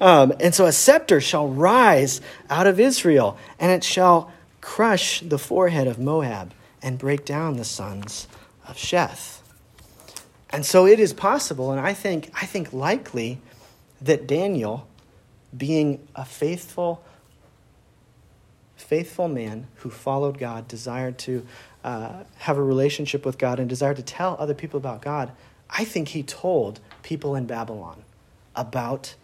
Um, 0.00 0.32
and 0.38 0.54
so 0.54 0.66
a 0.66 0.72
scepter 0.72 1.20
shall 1.20 1.48
rise 1.48 2.20
out 2.48 2.68
of 2.68 2.78
Israel, 2.78 3.36
and 3.58 3.72
it 3.72 3.82
shall 3.82 4.32
crush 4.60 5.20
the 5.20 5.38
forehead 5.38 5.86
of 5.86 5.98
Moab 5.98 6.52
and 6.82 6.98
break 6.98 7.24
down 7.24 7.56
the 7.56 7.64
sons 7.64 8.28
of 8.66 8.76
Sheth. 8.76 9.40
And 10.50 10.64
so 10.64 10.86
it 10.86 10.98
is 10.98 11.12
possible, 11.12 11.70
and 11.70 11.80
I 11.80 11.92
think, 11.92 12.30
I 12.34 12.46
think 12.46 12.72
likely, 12.72 13.40
that 14.00 14.26
Daniel, 14.26 14.86
being 15.56 16.06
a 16.14 16.24
faithful, 16.24 17.04
faithful 18.76 19.28
man 19.28 19.66
who 19.76 19.90
followed 19.90 20.38
God, 20.38 20.66
desired 20.66 21.18
to 21.18 21.46
uh, 21.84 22.24
have 22.38 22.56
a 22.56 22.62
relationship 22.62 23.26
with 23.26 23.36
God, 23.36 23.60
and 23.60 23.68
desired 23.68 23.96
to 23.96 24.02
tell 24.02 24.36
other 24.38 24.54
people 24.54 24.78
about 24.78 25.02
God, 25.02 25.32
I 25.68 25.84
think 25.84 26.08
he 26.08 26.22
told 26.22 26.80
people 27.02 27.34
in 27.34 27.46
Babylon 27.46 28.02
about 28.56 29.14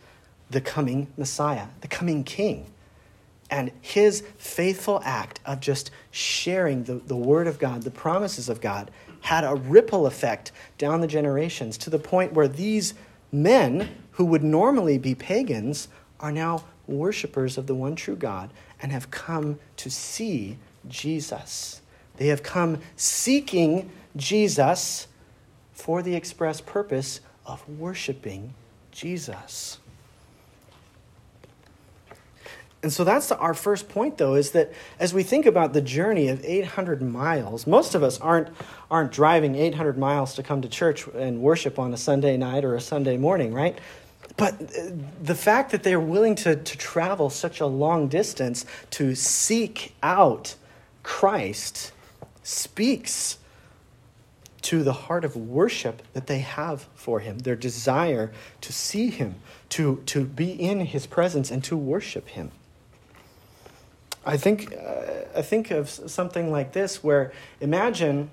the 0.51 0.61
coming 0.61 1.09
Messiah, 1.17 1.69
the 1.81 1.89
coming 1.89 2.23
king. 2.23 2.67
And 3.51 3.71
his 3.81 4.23
faithful 4.39 5.01
act 5.05 5.41
of 5.45 5.61
just 5.61 5.91
sharing 6.11 6.85
the, 6.85 6.95
the 6.95 7.17
word 7.17 7.47
of 7.47 7.59
God, 7.59 7.83
the 7.83 7.91
promises 7.91 8.49
of 8.49 8.61
God, 8.61 8.91
had 9.21 9.45
a 9.45 9.55
ripple 9.55 10.07
effect 10.07 10.53
down 10.79 11.01
the 11.01 11.07
generations 11.07 11.79
to 11.79 11.91
the 11.91 11.99
point 11.99 12.33
where 12.33 12.49
these 12.49 12.95
men 13.33 13.89
who 14.13 14.25
would 14.25 14.45
normally 14.45 14.99
be 14.99 15.15
pagans 15.15 15.89
are 16.21 16.33
now 16.33 16.65
worshippers 16.87 17.59
of 17.59 17.67
the 17.67 17.75
one 17.75 17.97
true 17.97 18.17
God 18.17 18.51
and 18.81 18.93
have 18.93 19.11
come 19.11 19.59
to 19.77 19.91
see 19.91 20.59
Jesus. 20.89 21.81
They 22.17 22.29
have 22.29 22.43
come 22.43 22.79
seeking 22.97 23.91
Jesus 24.17 25.09
for 25.73 26.03
the 26.03 26.15
express 26.15 26.61
purpose 26.61 27.21
of 27.47 27.69
worshiping 27.69 28.55
Jesus. 28.91 29.79
And 32.85 32.93
so 32.93 33.03
that's 33.03 33.31
the, 33.31 33.39
our 33.39 33.55
first 33.55 33.89
point, 33.89 34.19
though, 34.19 34.35
is 34.35 34.51
that 34.51 34.71
as 35.01 35.15
we 35.15 35.23
think 35.23 35.47
about 35.47 35.73
the 35.73 35.81
journey 35.81 36.29
of 36.29 36.45
800 36.45 37.01
miles, 37.01 37.67
most 37.67 37.95
of 37.95 38.03
us 38.03 38.21
aren't, 38.21 38.49
aren't 38.91 39.11
driving 39.11 39.57
800 39.57 39.97
miles 39.97 40.35
to 40.35 40.43
come 40.43 40.61
to 40.61 40.69
church 40.69 41.07
and 41.09 41.41
worship 41.41 41.79
on 41.79 41.95
a 41.95 41.97
Sunday 41.97 42.37
night 42.37 42.63
or 42.63 42.77
a 42.77 42.83
Sunday 42.83 43.17
morning, 43.17 43.55
right? 43.55 43.79
But 44.37 44.55
uh, 44.61 44.91
the 45.23 45.35
fact 45.35 45.71
that 45.71 45.83
they're 45.83 45.99
willing 45.99 46.35
to, 46.37 46.57
to 46.57 46.79
travel 46.79 47.31
such 47.31 47.61
a 47.61 47.67
long 47.67 48.09
distance 48.09 48.67
to 48.91 49.15
seek 49.15 49.95
out 50.03 50.55
Christ 51.03 51.91
speaks 52.43 53.39
to 54.61 54.83
the 54.83 54.93
heart 54.93 55.25
of 55.25 55.37
worship 55.37 56.03
that 56.13 56.27
they 56.27 56.41
have 56.41 56.87
for 56.95 57.21
him, 57.21 57.39
their 57.39 57.57
desire 57.57 58.31
to 58.61 58.75
see 58.75 59.09
him, 59.09 59.37
to, 59.71 60.03
to 60.05 60.27
be 60.27 60.53
in 60.53 60.81
his 60.81 61.07
presence, 61.07 61.51
and 61.51 61.65
to 61.65 61.79
worship 61.79 62.29
him. 62.29 62.51
I 64.27 64.37
think, 64.37 64.75
uh, 64.75 65.39
I 65.39 65.43
think 65.43 65.71
of 65.71 65.89
something 65.89 66.51
like 66.51 66.73
this 66.73 67.03
where 67.03 67.33
imagine 67.61 68.31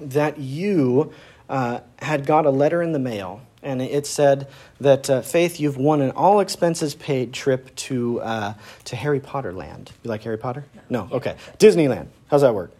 that 0.00 0.38
you 0.38 1.12
uh, 1.48 1.80
had 1.98 2.26
got 2.26 2.46
a 2.46 2.50
letter 2.50 2.82
in 2.82 2.92
the 2.92 2.98
mail 2.98 3.42
and 3.62 3.82
it 3.82 4.06
said 4.06 4.48
that 4.80 5.10
uh, 5.10 5.22
Faith, 5.22 5.58
you've 5.58 5.76
won 5.76 6.00
an 6.00 6.12
all 6.12 6.40
expenses 6.40 6.94
paid 6.94 7.32
trip 7.32 7.74
to, 7.74 8.20
uh, 8.20 8.54
to 8.84 8.96
Harry 8.96 9.20
Potter 9.20 9.52
land. 9.52 9.90
You 10.02 10.10
like 10.10 10.22
Harry 10.22 10.38
Potter? 10.38 10.64
No. 10.88 11.06
no? 11.06 11.16
Okay. 11.16 11.36
Disneyland. 11.58 12.06
How's 12.28 12.42
that 12.42 12.54
work? 12.54 12.70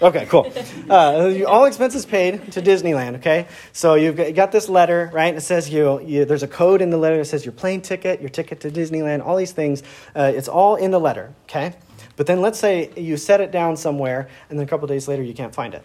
Okay, 0.00 0.26
cool. 0.26 0.52
Uh, 0.90 1.42
all 1.46 1.64
expenses 1.64 2.04
paid 2.04 2.52
to 2.52 2.60
Disneyland. 2.60 3.16
Okay, 3.16 3.46
so 3.72 3.94
you've 3.94 4.34
got 4.34 4.52
this 4.52 4.68
letter, 4.68 5.10
right? 5.14 5.34
It 5.34 5.40
says 5.40 5.70
you, 5.70 6.02
you, 6.02 6.26
there's 6.26 6.42
a 6.42 6.48
code 6.48 6.82
in 6.82 6.90
the 6.90 6.98
letter 6.98 7.16
that 7.16 7.24
says 7.24 7.46
your 7.46 7.52
plane 7.52 7.80
ticket, 7.80 8.20
your 8.20 8.28
ticket 8.28 8.60
to 8.60 8.70
Disneyland, 8.70 9.24
all 9.24 9.36
these 9.36 9.52
things. 9.52 9.82
Uh, 10.14 10.32
it's 10.34 10.48
all 10.48 10.76
in 10.76 10.90
the 10.90 11.00
letter. 11.00 11.32
Okay, 11.44 11.74
but 12.16 12.26
then 12.26 12.42
let's 12.42 12.58
say 12.58 12.90
you 12.94 13.16
set 13.16 13.40
it 13.40 13.50
down 13.50 13.76
somewhere, 13.76 14.28
and 14.50 14.58
then 14.58 14.66
a 14.66 14.68
couple 14.68 14.86
days 14.86 15.08
later 15.08 15.22
you 15.22 15.32
can't 15.34 15.54
find 15.54 15.72
it. 15.72 15.82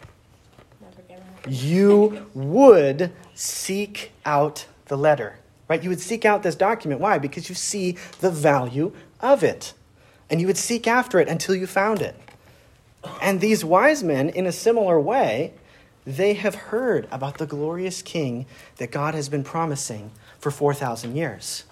You 1.48 2.28
would 2.34 3.14
seek 3.34 4.12
out 4.26 4.66
the 4.86 4.98
letter, 4.98 5.40
right? 5.70 5.82
You 5.82 5.90
would 5.90 6.02
seek 6.02 6.26
out 6.26 6.44
this 6.44 6.56
document. 6.56 7.00
Why? 7.00 7.18
Because 7.18 7.48
you 7.48 7.56
see 7.56 7.98
the 8.20 8.30
value 8.30 8.92
of 9.22 9.42
it, 9.42 9.74
and 10.30 10.42
you 10.42 10.48
would 10.48 10.58
seek 10.58 10.86
after 10.86 11.18
it 11.20 11.30
until 11.30 11.56
you 11.56 11.66
found 11.66 12.02
it. 12.02 12.20
And 13.22 13.42
these 13.42 13.66
wise 13.66 14.04
men, 14.04 14.30
in 14.30 14.46
a 14.46 14.52
similar 14.52 15.00
way, 15.00 15.54
they 16.06 16.34
have 16.34 16.56
heard 16.56 17.08
about 17.12 17.38
the 17.38 17.46
glorious 17.46 18.02
king 18.02 18.46
that 18.78 18.92
God 18.92 19.14
has 19.14 19.30
been 19.30 19.44
promising 19.44 20.12
for 20.40 20.52
4,000 20.52 21.16
years, 21.16 21.64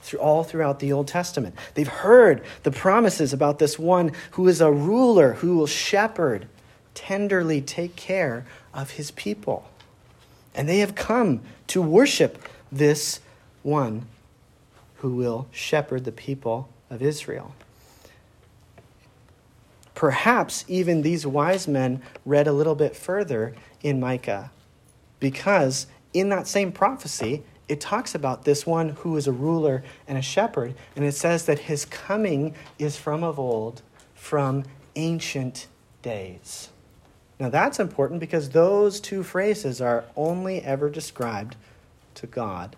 through, 0.00 0.18
all 0.18 0.44
throughout 0.44 0.80
the 0.80 0.92
Old 0.92 1.08
Testament. 1.08 1.54
They've 1.74 1.86
heard 1.86 2.42
the 2.64 2.70
promises 2.70 3.32
about 3.32 3.58
this 3.58 3.78
one 3.78 4.12
who 4.32 4.48
is 4.48 4.60
a 4.60 4.70
ruler, 4.70 5.34
who 5.34 5.56
will 5.56 5.66
shepherd, 5.66 6.48
tenderly 6.94 7.60
take 7.60 7.94
care 7.94 8.44
of 8.74 8.92
his 8.92 9.10
people. 9.12 9.68
And 10.54 10.68
they 10.68 10.78
have 10.78 10.94
come 10.94 11.40
to 11.68 11.80
worship 11.80 12.42
this 12.72 13.20
one 13.62 14.06
who 14.96 15.14
will 15.14 15.46
shepherd 15.52 16.04
the 16.04 16.12
people 16.12 16.68
of 16.90 17.00
Israel. 17.02 17.54
Perhaps 19.98 20.64
even 20.68 21.02
these 21.02 21.26
wise 21.26 21.66
men 21.66 22.00
read 22.24 22.46
a 22.46 22.52
little 22.52 22.76
bit 22.76 22.94
further 22.94 23.52
in 23.82 23.98
Micah, 23.98 24.52
because 25.18 25.88
in 26.14 26.28
that 26.28 26.46
same 26.46 26.70
prophecy, 26.70 27.42
it 27.66 27.80
talks 27.80 28.14
about 28.14 28.44
this 28.44 28.64
one 28.64 28.90
who 28.90 29.16
is 29.16 29.26
a 29.26 29.32
ruler 29.32 29.82
and 30.06 30.16
a 30.16 30.22
shepherd, 30.22 30.76
and 30.94 31.04
it 31.04 31.16
says 31.16 31.46
that 31.46 31.58
his 31.58 31.84
coming 31.84 32.54
is 32.78 32.96
from 32.96 33.24
of 33.24 33.40
old, 33.40 33.82
from 34.14 34.62
ancient 34.94 35.66
days. 36.00 36.68
Now 37.40 37.48
that's 37.48 37.80
important 37.80 38.20
because 38.20 38.50
those 38.50 39.00
two 39.00 39.24
phrases 39.24 39.80
are 39.80 40.04
only 40.14 40.62
ever 40.62 40.88
described 40.88 41.56
to 42.14 42.28
God. 42.28 42.76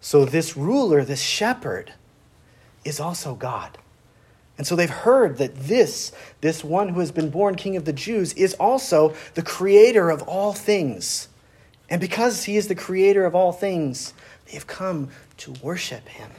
So 0.00 0.24
this 0.24 0.56
ruler, 0.56 1.04
this 1.04 1.22
shepherd, 1.22 1.92
is 2.84 2.98
also 2.98 3.36
God. 3.36 3.78
And 4.58 4.66
so 4.66 4.74
they've 4.74 4.90
heard 4.90 5.38
that 5.38 5.54
this, 5.54 6.12
this 6.40 6.64
one 6.64 6.90
who 6.90 7.00
has 7.00 7.12
been 7.12 7.30
born 7.30 7.54
king 7.54 7.76
of 7.76 7.84
the 7.84 7.92
Jews, 7.92 8.32
is 8.32 8.54
also 8.54 9.14
the 9.34 9.42
creator 9.42 10.10
of 10.10 10.22
all 10.22 10.52
things. 10.52 11.28
And 11.88 12.00
because 12.00 12.44
he 12.44 12.56
is 12.56 12.66
the 12.66 12.74
creator 12.74 13.24
of 13.24 13.36
all 13.36 13.52
things, 13.52 14.12
they 14.46 14.52
have 14.52 14.66
come 14.66 15.10
to 15.38 15.52
worship 15.62 16.08
him. 16.08 16.30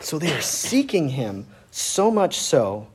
So 0.00 0.18
they 0.18 0.32
are 0.32 0.40
seeking 0.40 1.10
him 1.10 1.46
so 1.70 2.10
much 2.10 2.38
so 2.38 2.88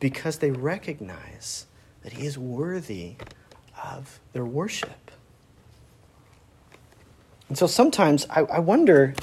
because 0.00 0.38
they 0.38 0.50
recognize 0.50 1.66
that 2.02 2.14
he 2.14 2.26
is 2.26 2.38
worthy 2.38 3.16
of 3.84 4.20
their 4.32 4.44
worship. 4.44 5.10
And 7.48 7.58
so 7.58 7.66
sometimes 7.66 8.26
I, 8.30 8.40
I 8.40 8.58
wonder 8.60 9.14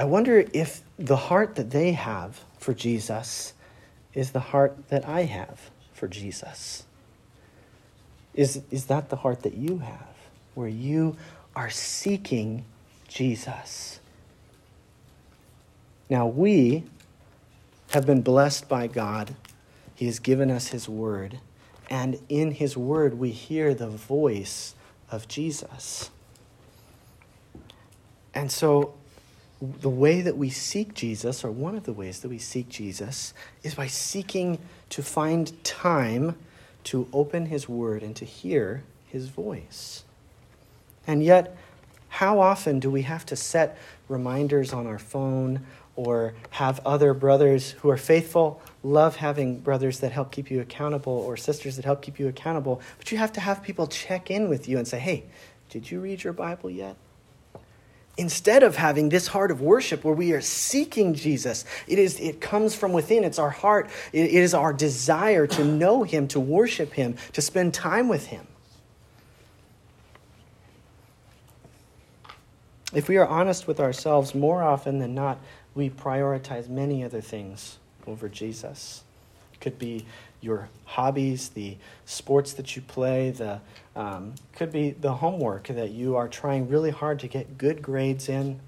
I 0.00 0.04
wonder 0.04 0.46
if 0.54 0.80
the 0.98 1.14
heart 1.14 1.56
that 1.56 1.72
they 1.72 1.92
have 1.92 2.42
for 2.56 2.72
Jesus 2.72 3.52
is 4.14 4.30
the 4.30 4.40
heart 4.40 4.88
that 4.88 5.06
I 5.06 5.24
have 5.24 5.70
for 5.92 6.08
Jesus. 6.08 6.84
Is, 8.32 8.62
is 8.70 8.86
that 8.86 9.10
the 9.10 9.16
heart 9.16 9.42
that 9.42 9.52
you 9.52 9.76
have, 9.80 10.16
where 10.54 10.70
you 10.70 11.18
are 11.54 11.68
seeking 11.68 12.64
Jesus? 13.08 14.00
Now, 16.08 16.26
we 16.26 16.84
have 17.90 18.06
been 18.06 18.22
blessed 18.22 18.70
by 18.70 18.86
God. 18.86 19.34
He 19.94 20.06
has 20.06 20.18
given 20.18 20.50
us 20.50 20.68
His 20.68 20.88
Word. 20.88 21.40
And 21.90 22.18
in 22.30 22.52
His 22.52 22.74
Word, 22.74 23.18
we 23.18 23.32
hear 23.32 23.74
the 23.74 23.90
voice 23.90 24.74
of 25.10 25.28
Jesus. 25.28 26.08
And 28.32 28.50
so 28.50 28.94
the 29.60 29.90
way 29.90 30.22
that 30.22 30.36
we 30.36 30.48
seek 30.48 30.94
Jesus, 30.94 31.44
or 31.44 31.50
one 31.50 31.74
of 31.74 31.84
the 31.84 31.92
ways 31.92 32.20
that 32.20 32.28
we 32.28 32.38
seek 32.38 32.68
Jesus, 32.68 33.34
is 33.62 33.74
by 33.74 33.86
seeking 33.86 34.58
to 34.90 35.02
find 35.02 35.62
time 35.64 36.36
to 36.84 37.06
open 37.12 37.46
His 37.46 37.68
Word 37.68 38.02
and 38.02 38.16
to 38.16 38.24
hear 38.24 38.82
His 39.06 39.28
voice. 39.28 40.04
And 41.06 41.22
yet, 41.22 41.56
how 42.08 42.40
often 42.40 42.80
do 42.80 42.90
we 42.90 43.02
have 43.02 43.26
to 43.26 43.36
set 43.36 43.78
reminders 44.08 44.72
on 44.72 44.86
our 44.86 44.98
phone 44.98 45.60
or 45.94 46.34
have 46.50 46.80
other 46.86 47.12
brothers 47.12 47.72
who 47.72 47.90
are 47.90 47.96
faithful, 47.96 48.62
love 48.82 49.16
having 49.16 49.58
brothers 49.58 50.00
that 50.00 50.12
help 50.12 50.32
keep 50.32 50.50
you 50.50 50.60
accountable 50.60 51.12
or 51.12 51.36
sisters 51.36 51.76
that 51.76 51.84
help 51.84 52.00
keep 52.00 52.18
you 52.18 52.28
accountable, 52.28 52.80
but 52.96 53.12
you 53.12 53.18
have 53.18 53.32
to 53.32 53.40
have 53.40 53.62
people 53.62 53.86
check 53.86 54.30
in 54.30 54.48
with 54.48 54.68
you 54.68 54.78
and 54.78 54.88
say, 54.88 54.98
hey, 54.98 55.24
did 55.68 55.90
you 55.90 56.00
read 56.00 56.24
your 56.24 56.32
Bible 56.32 56.70
yet? 56.70 56.96
Instead 58.20 58.62
of 58.62 58.76
having 58.76 59.08
this 59.08 59.26
heart 59.26 59.50
of 59.50 59.62
worship 59.62 60.04
where 60.04 60.14
we 60.14 60.32
are 60.32 60.42
seeking 60.42 61.14
Jesus, 61.14 61.64
it, 61.88 61.98
is, 61.98 62.20
it 62.20 62.38
comes 62.38 62.74
from 62.74 62.92
within. 62.92 63.24
It's 63.24 63.38
our 63.38 63.48
heart. 63.48 63.88
It, 64.12 64.30
is 64.30 64.52
our 64.52 64.74
desire 64.74 65.46
to 65.46 65.64
know 65.64 66.02
Him, 66.02 66.28
to 66.28 66.38
worship 66.38 66.92
Him, 66.92 67.16
to 67.32 67.40
spend 67.40 67.72
time 67.72 68.08
with 68.08 68.26
Him. 68.26 68.46
If 72.92 73.08
we 73.08 73.16
are 73.16 73.26
honest 73.26 73.66
with 73.66 73.80
ourselves, 73.80 74.34
more 74.34 74.62
often 74.62 74.98
than 74.98 75.14
not, 75.14 75.38
we 75.74 75.88
prioritize 75.88 76.68
many 76.68 77.02
other 77.02 77.22
things 77.22 77.78
over 78.06 78.28
Jesus. 78.28 79.02
Could 79.60 79.78
be 79.78 80.06
your 80.40 80.68
hobbies, 80.84 81.50
the 81.50 81.76
sports 82.06 82.54
that 82.54 82.74
you 82.74 82.82
play, 82.82 83.30
the 83.30 83.60
um, 83.96 84.34
could 84.54 84.72
be 84.72 84.90
the 84.90 85.14
homework 85.14 85.66
that 85.68 85.90
you 85.90 86.16
are 86.16 86.28
trying 86.28 86.68
really 86.68 86.90
hard 86.90 87.18
to 87.20 87.28
get 87.28 87.58
good 87.58 87.82
grades 87.82 88.28
in. 88.28 88.60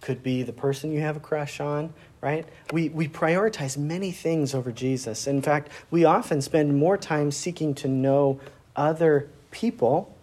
Could 0.00 0.22
be 0.22 0.42
the 0.42 0.52
person 0.52 0.92
you 0.92 1.00
have 1.00 1.16
a 1.16 1.20
crush 1.20 1.60
on, 1.60 1.92
right? 2.20 2.46
We, 2.72 2.88
we 2.88 3.06
prioritize 3.06 3.76
many 3.76 4.12
things 4.12 4.54
over 4.54 4.72
Jesus. 4.72 5.26
In 5.26 5.42
fact, 5.42 5.68
we 5.90 6.04
often 6.04 6.40
spend 6.40 6.76
more 6.76 6.96
time 6.96 7.30
seeking 7.30 7.74
to 7.76 7.88
know 7.88 8.40
other 8.74 9.28
people 9.50 10.16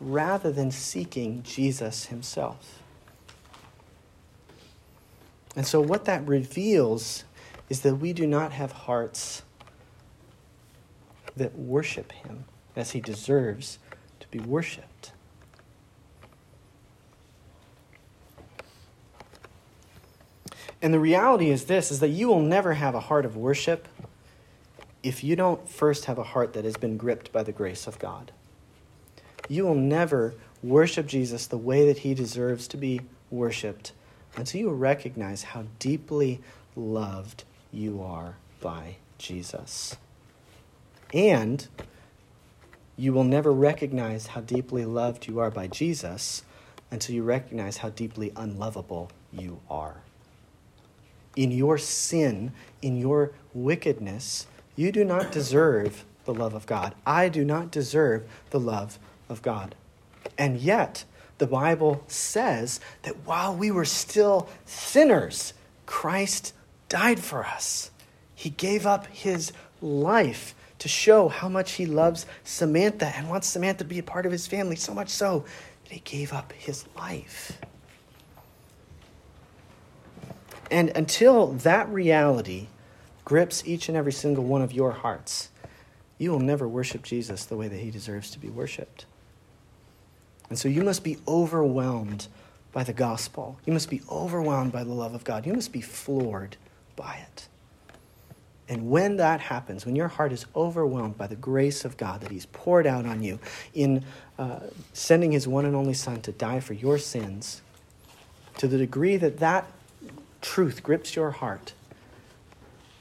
rather 0.00 0.50
than 0.50 0.70
seeking 0.70 1.42
Jesus 1.42 2.06
himself. 2.06 2.80
And 5.54 5.66
so, 5.66 5.80
what 5.80 6.06
that 6.06 6.26
reveals 6.26 7.24
is 7.68 7.80
that 7.80 7.96
we 7.96 8.12
do 8.12 8.26
not 8.26 8.52
have 8.52 8.72
hearts 8.72 9.42
that 11.36 11.56
worship 11.58 12.12
him 12.12 12.44
as 12.74 12.92
he 12.92 13.00
deserves 13.00 13.78
to 14.20 14.28
be 14.28 14.38
worshiped. 14.38 15.12
And 20.82 20.92
the 20.92 21.00
reality 21.00 21.50
is 21.50 21.64
this 21.64 21.90
is 21.90 22.00
that 22.00 22.08
you 22.08 22.28
will 22.28 22.40
never 22.40 22.74
have 22.74 22.94
a 22.94 23.00
heart 23.00 23.24
of 23.24 23.36
worship 23.36 23.88
if 25.02 25.24
you 25.24 25.36
don't 25.36 25.68
first 25.68 26.04
have 26.04 26.18
a 26.18 26.22
heart 26.22 26.52
that 26.52 26.64
has 26.64 26.76
been 26.76 26.96
gripped 26.96 27.32
by 27.32 27.42
the 27.42 27.52
grace 27.52 27.86
of 27.86 27.98
God. 27.98 28.32
You 29.48 29.64
will 29.64 29.74
never 29.74 30.34
worship 30.62 31.06
Jesus 31.06 31.46
the 31.46 31.58
way 31.58 31.86
that 31.86 31.98
he 31.98 32.14
deserves 32.14 32.68
to 32.68 32.76
be 32.76 33.00
worshiped 33.30 33.92
until 34.36 34.60
you 34.60 34.70
recognize 34.70 35.44
how 35.44 35.64
deeply 35.78 36.40
loved 36.74 37.44
you 37.72 38.02
are 38.02 38.36
by 38.60 38.96
Jesus. 39.18 39.96
And 41.12 41.66
you 42.96 43.12
will 43.12 43.24
never 43.24 43.52
recognize 43.52 44.28
how 44.28 44.40
deeply 44.40 44.84
loved 44.84 45.26
you 45.26 45.38
are 45.38 45.50
by 45.50 45.66
Jesus 45.66 46.42
until 46.90 47.14
you 47.14 47.22
recognize 47.22 47.78
how 47.78 47.90
deeply 47.90 48.32
unlovable 48.36 49.10
you 49.32 49.60
are. 49.68 49.96
In 51.34 51.50
your 51.50 51.76
sin, 51.76 52.52
in 52.80 52.96
your 52.96 53.32
wickedness, 53.52 54.46
you 54.74 54.90
do 54.90 55.04
not 55.04 55.30
deserve 55.30 56.04
the 56.24 56.34
love 56.34 56.54
of 56.54 56.66
God. 56.66 56.94
I 57.04 57.28
do 57.28 57.44
not 57.44 57.70
deserve 57.70 58.26
the 58.50 58.60
love 58.60 58.98
of 59.28 59.42
God. 59.42 59.74
And 60.38 60.58
yet, 60.58 61.04
the 61.38 61.46
Bible 61.46 62.02
says 62.08 62.80
that 63.02 63.26
while 63.26 63.54
we 63.54 63.70
were 63.70 63.84
still 63.84 64.48
sinners, 64.64 65.52
Christ 65.84 66.54
died 66.88 67.20
for 67.20 67.44
us. 67.44 67.90
He 68.34 68.50
gave 68.50 68.86
up 68.86 69.06
his 69.06 69.52
life 69.80 70.54
to 70.78 70.88
show 70.88 71.28
how 71.28 71.48
much 71.48 71.72
he 71.72 71.86
loves 71.86 72.26
Samantha 72.44 73.06
and 73.16 73.28
wants 73.28 73.46
Samantha 73.48 73.84
to 73.84 73.84
be 73.84 73.98
a 73.98 74.02
part 74.02 74.26
of 74.26 74.32
his 74.32 74.46
family, 74.46 74.76
so 74.76 74.92
much 74.92 75.08
so 75.08 75.44
that 75.84 75.92
he 75.92 76.00
gave 76.00 76.32
up 76.32 76.52
his 76.52 76.84
life. 76.96 77.58
And 80.70 80.90
until 80.90 81.48
that 81.48 81.88
reality 81.88 82.66
grips 83.24 83.62
each 83.66 83.88
and 83.88 83.96
every 83.96 84.12
single 84.12 84.44
one 84.44 84.62
of 84.62 84.72
your 84.72 84.92
hearts, 84.92 85.50
you 86.18 86.30
will 86.30 86.40
never 86.40 86.66
worship 86.66 87.02
Jesus 87.02 87.44
the 87.44 87.56
way 87.56 87.68
that 87.68 87.80
he 87.80 87.90
deserves 87.90 88.30
to 88.32 88.38
be 88.38 88.48
worshiped. 88.48 89.06
And 90.48 90.58
so 90.58 90.68
you 90.68 90.82
must 90.82 91.02
be 91.02 91.18
overwhelmed 91.26 92.28
by 92.72 92.84
the 92.84 92.92
gospel. 92.92 93.58
You 93.64 93.72
must 93.72 93.90
be 93.90 94.02
overwhelmed 94.10 94.72
by 94.72 94.84
the 94.84 94.92
love 94.92 95.14
of 95.14 95.24
God. 95.24 95.46
You 95.46 95.54
must 95.54 95.72
be 95.72 95.80
floored 95.80 96.56
by 96.96 97.24
it. 97.30 97.48
And 98.68 98.90
when 98.90 99.16
that 99.18 99.40
happens, 99.40 99.86
when 99.86 99.94
your 99.94 100.08
heart 100.08 100.32
is 100.32 100.44
overwhelmed 100.56 101.16
by 101.16 101.28
the 101.28 101.36
grace 101.36 101.84
of 101.84 101.96
God 101.96 102.20
that 102.22 102.32
He's 102.32 102.46
poured 102.46 102.86
out 102.86 103.06
on 103.06 103.22
you 103.22 103.38
in 103.74 104.04
uh, 104.38 104.60
sending 104.92 105.32
His 105.32 105.46
one 105.46 105.64
and 105.64 105.76
only 105.76 105.94
Son 105.94 106.20
to 106.22 106.32
die 106.32 106.60
for 106.60 106.72
your 106.72 106.98
sins, 106.98 107.62
to 108.58 108.66
the 108.66 108.78
degree 108.78 109.16
that 109.16 109.38
that 109.38 109.70
truth 110.40 110.82
grips 110.82 111.14
your 111.14 111.30
heart, 111.30 111.74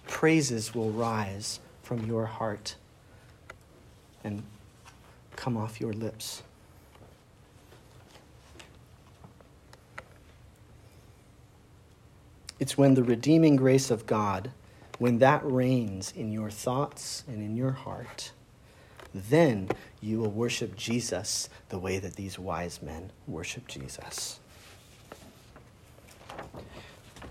praises 0.08 0.76
will 0.76 0.92
rise 0.92 1.60
from 1.82 2.06
your 2.06 2.26
heart 2.26 2.76
and 4.24 4.44
come 5.36 5.58
off 5.58 5.82
your 5.82 5.94
lips. 5.94 6.44
It's 12.66 12.80
when 12.80 12.96
the 12.96 13.04
redeeming 13.04 13.58
grace 13.58 13.92
of 13.92 14.08
God 14.08 14.50
when 14.98 15.20
that 15.20 15.46
reigns 15.46 16.12
in 16.16 16.32
your 16.32 16.50
thoughts 16.50 17.24
and 17.28 17.38
in 17.38 17.56
your 17.56 17.74
heart, 17.74 18.32
then 19.14 19.70
you 20.02 20.18
will 20.18 20.32
worship 20.32 20.76
Jesus 20.76 21.48
the 21.70 21.78
way 21.78 22.00
that 22.00 22.16
these 22.16 22.40
wise 22.40 22.82
men 22.82 23.12
worship 23.28 23.68
Jesus. 23.68 24.40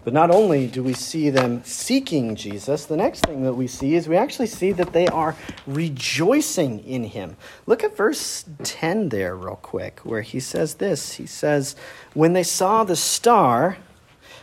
But 0.04 0.12
not 0.12 0.30
only 0.30 0.68
do 0.68 0.84
we 0.84 0.92
see 0.92 1.30
them 1.30 1.64
seeking 1.64 2.36
Jesus, 2.36 2.86
the 2.86 2.96
next 2.96 3.26
thing 3.26 3.42
that 3.42 3.54
we 3.54 3.66
see 3.66 3.96
is 3.96 4.06
we 4.06 4.16
actually 4.16 4.46
see 4.46 4.70
that 4.70 4.92
they 4.92 5.08
are 5.08 5.34
rejoicing 5.66 6.78
in 6.84 7.02
him. 7.02 7.36
Look 7.66 7.82
at 7.82 7.96
verse 7.96 8.44
10 8.62 9.08
there, 9.08 9.34
real 9.34 9.56
quick, 9.56 9.98
where 10.04 10.22
he 10.22 10.38
says 10.38 10.74
this. 10.74 11.14
He 11.14 11.26
says, 11.26 11.74
When 12.12 12.34
they 12.34 12.44
saw 12.44 12.84
the 12.84 12.94
star, 12.94 13.78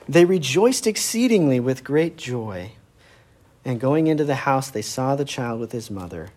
they 0.08 0.26
rejoiced 0.26 0.88
exceedingly 0.88 1.60
with 1.60 1.84
great 1.84 2.18
joy. 2.18 2.72
And 3.64 3.80
going 3.80 4.08
into 4.08 4.24
the 4.24 4.36
house, 4.36 4.70
they 4.70 4.82
saw 4.82 5.16
the 5.16 5.26
child 5.26 5.60
with 5.60 5.72
his 5.72 5.92
mother, 5.92 6.30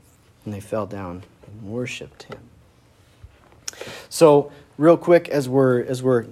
and 0.45 0.53
they 0.53 0.61
fell 0.61 0.87
down 0.87 1.23
and 1.47 1.63
worshiped 1.63 2.25
him. 2.25 2.39
So, 4.09 4.53
real 4.77 4.97
quick, 4.97 5.29
as 5.29 5.49
we're 5.49 5.83
as 5.83 6.03
we're 6.03 6.27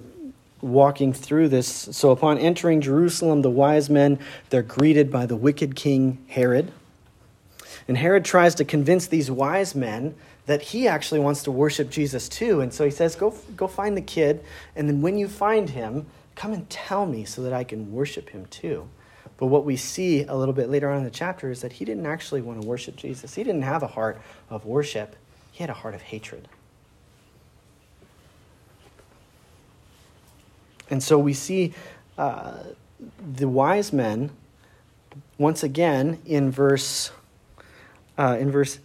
walking 0.61 1.11
through 1.11 1.49
this, 1.49 1.67
so 1.67 2.11
upon 2.11 2.37
entering 2.37 2.79
Jerusalem, 2.79 3.41
the 3.41 3.49
wise 3.49 3.89
men 3.89 4.19
they're 4.49 4.61
greeted 4.61 5.11
by 5.11 5.25
the 5.25 5.35
wicked 5.35 5.75
king 5.75 6.19
Herod, 6.27 6.71
and 7.87 7.97
Herod 7.97 8.23
tries 8.23 8.55
to 8.55 8.65
convince 8.65 9.07
these 9.07 9.29
wise 9.29 9.75
men 9.75 10.15
that 10.45 10.61
he 10.61 10.87
actually 10.87 11.19
wants 11.19 11.43
to 11.43 11.51
worship 11.51 11.89
Jesus 11.89 12.29
too. 12.29 12.61
And 12.61 12.71
so 12.71 12.85
he 12.85 12.91
says, 12.91 13.15
"Go 13.15 13.33
go 13.57 13.67
find 13.67 13.97
the 13.97 14.01
kid, 14.01 14.41
and 14.75 14.87
then 14.87 15.01
when 15.01 15.17
you 15.17 15.27
find 15.27 15.71
him, 15.71 16.05
come 16.35 16.53
and 16.53 16.69
tell 16.69 17.05
me 17.05 17.25
so 17.25 17.41
that 17.43 17.53
I 17.53 17.63
can 17.63 17.91
worship 17.91 18.29
him 18.29 18.45
too." 18.47 18.87
But 19.37 19.47
what 19.47 19.65
we 19.65 19.75
see 19.75 20.23
a 20.23 20.35
little 20.35 20.53
bit 20.53 20.69
later 20.69 20.89
on 20.89 20.99
in 20.99 21.03
the 21.03 21.09
chapter 21.09 21.51
is 21.51 21.61
that 21.61 21.73
he 21.73 21.85
didn't 21.85 22.05
actually 22.05 22.41
want 22.41 22.61
to 22.61 22.67
worship 22.67 22.95
Jesus. 22.95 23.35
He 23.35 23.43
didn't 23.43 23.63
have 23.63 23.83
a 23.83 23.87
heart 23.87 24.21
of 24.49 24.65
worship, 24.65 25.15
he 25.51 25.59
had 25.63 25.69
a 25.69 25.73
heart 25.73 25.95
of 25.95 26.01
hatred. 26.01 26.47
And 30.89 31.01
so 31.01 31.17
we 31.17 31.33
see 31.33 31.73
uh, 32.17 32.57
the 33.19 33.49
wise 33.49 33.91
men 33.91 34.31
once 35.37 35.63
again 35.63 36.19
in 36.25 36.51
verse 36.51 37.11
uh, 38.17 38.37
in 38.39 38.51
verse 38.51 38.79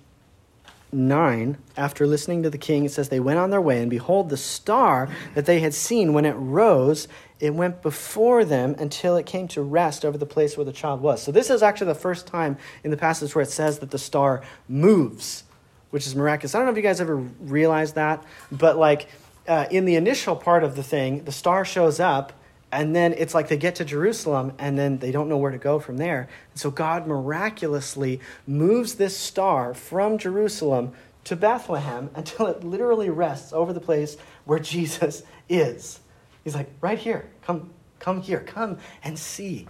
9 0.90 1.58
after 1.76 2.06
listening 2.06 2.42
to 2.42 2.50
the 2.50 2.56
king 2.56 2.86
it 2.86 2.92
says 2.92 3.10
they 3.10 3.20
went 3.20 3.38
on 3.38 3.50
their 3.50 3.60
way 3.60 3.80
and 3.80 3.90
behold 3.90 4.30
the 4.30 4.38
star 4.38 5.08
that 5.34 5.44
they 5.44 5.60
had 5.60 5.74
seen 5.74 6.14
when 6.14 6.24
it 6.24 6.32
rose 6.32 7.08
it 7.40 7.54
went 7.54 7.82
before 7.82 8.44
them 8.44 8.74
until 8.78 9.16
it 9.16 9.26
came 9.26 9.48
to 9.48 9.62
rest 9.62 10.04
over 10.04 10.18
the 10.18 10.26
place 10.26 10.56
where 10.56 10.64
the 10.64 10.72
child 10.72 11.00
was. 11.00 11.22
So, 11.22 11.32
this 11.32 11.50
is 11.50 11.62
actually 11.62 11.88
the 11.88 11.94
first 11.94 12.26
time 12.26 12.56
in 12.82 12.90
the 12.90 12.96
passage 12.96 13.34
where 13.34 13.42
it 13.42 13.50
says 13.50 13.78
that 13.78 13.90
the 13.90 13.98
star 13.98 14.42
moves, 14.68 15.44
which 15.90 16.06
is 16.06 16.16
miraculous. 16.16 16.54
I 16.54 16.58
don't 16.58 16.66
know 16.66 16.72
if 16.72 16.76
you 16.76 16.82
guys 16.82 17.00
ever 17.00 17.16
realized 17.16 17.94
that, 17.94 18.24
but 18.50 18.76
like 18.76 19.08
uh, 19.46 19.66
in 19.70 19.84
the 19.84 19.96
initial 19.96 20.36
part 20.36 20.64
of 20.64 20.76
the 20.76 20.82
thing, 20.82 21.24
the 21.24 21.32
star 21.32 21.64
shows 21.64 22.00
up, 22.00 22.32
and 22.70 22.94
then 22.94 23.14
it's 23.14 23.34
like 23.34 23.48
they 23.48 23.56
get 23.56 23.76
to 23.76 23.84
Jerusalem, 23.84 24.52
and 24.58 24.76
then 24.76 24.98
they 24.98 25.12
don't 25.12 25.28
know 25.28 25.38
where 25.38 25.52
to 25.52 25.58
go 25.58 25.78
from 25.78 25.96
there. 25.96 26.28
And 26.52 26.60
so, 26.60 26.70
God 26.70 27.06
miraculously 27.06 28.20
moves 28.46 28.96
this 28.96 29.16
star 29.16 29.74
from 29.74 30.18
Jerusalem 30.18 30.92
to 31.24 31.36
Bethlehem 31.36 32.10
until 32.14 32.46
it 32.48 32.64
literally 32.64 33.10
rests 33.10 33.52
over 33.52 33.72
the 33.72 33.80
place 33.80 34.16
where 34.44 34.58
Jesus 34.58 35.22
is. 35.48 36.00
He's 36.48 36.54
like, 36.54 36.70
right 36.80 36.98
here, 36.98 37.28
come, 37.42 37.68
come 37.98 38.22
here, 38.22 38.40
come 38.40 38.78
and 39.04 39.18
see. 39.18 39.68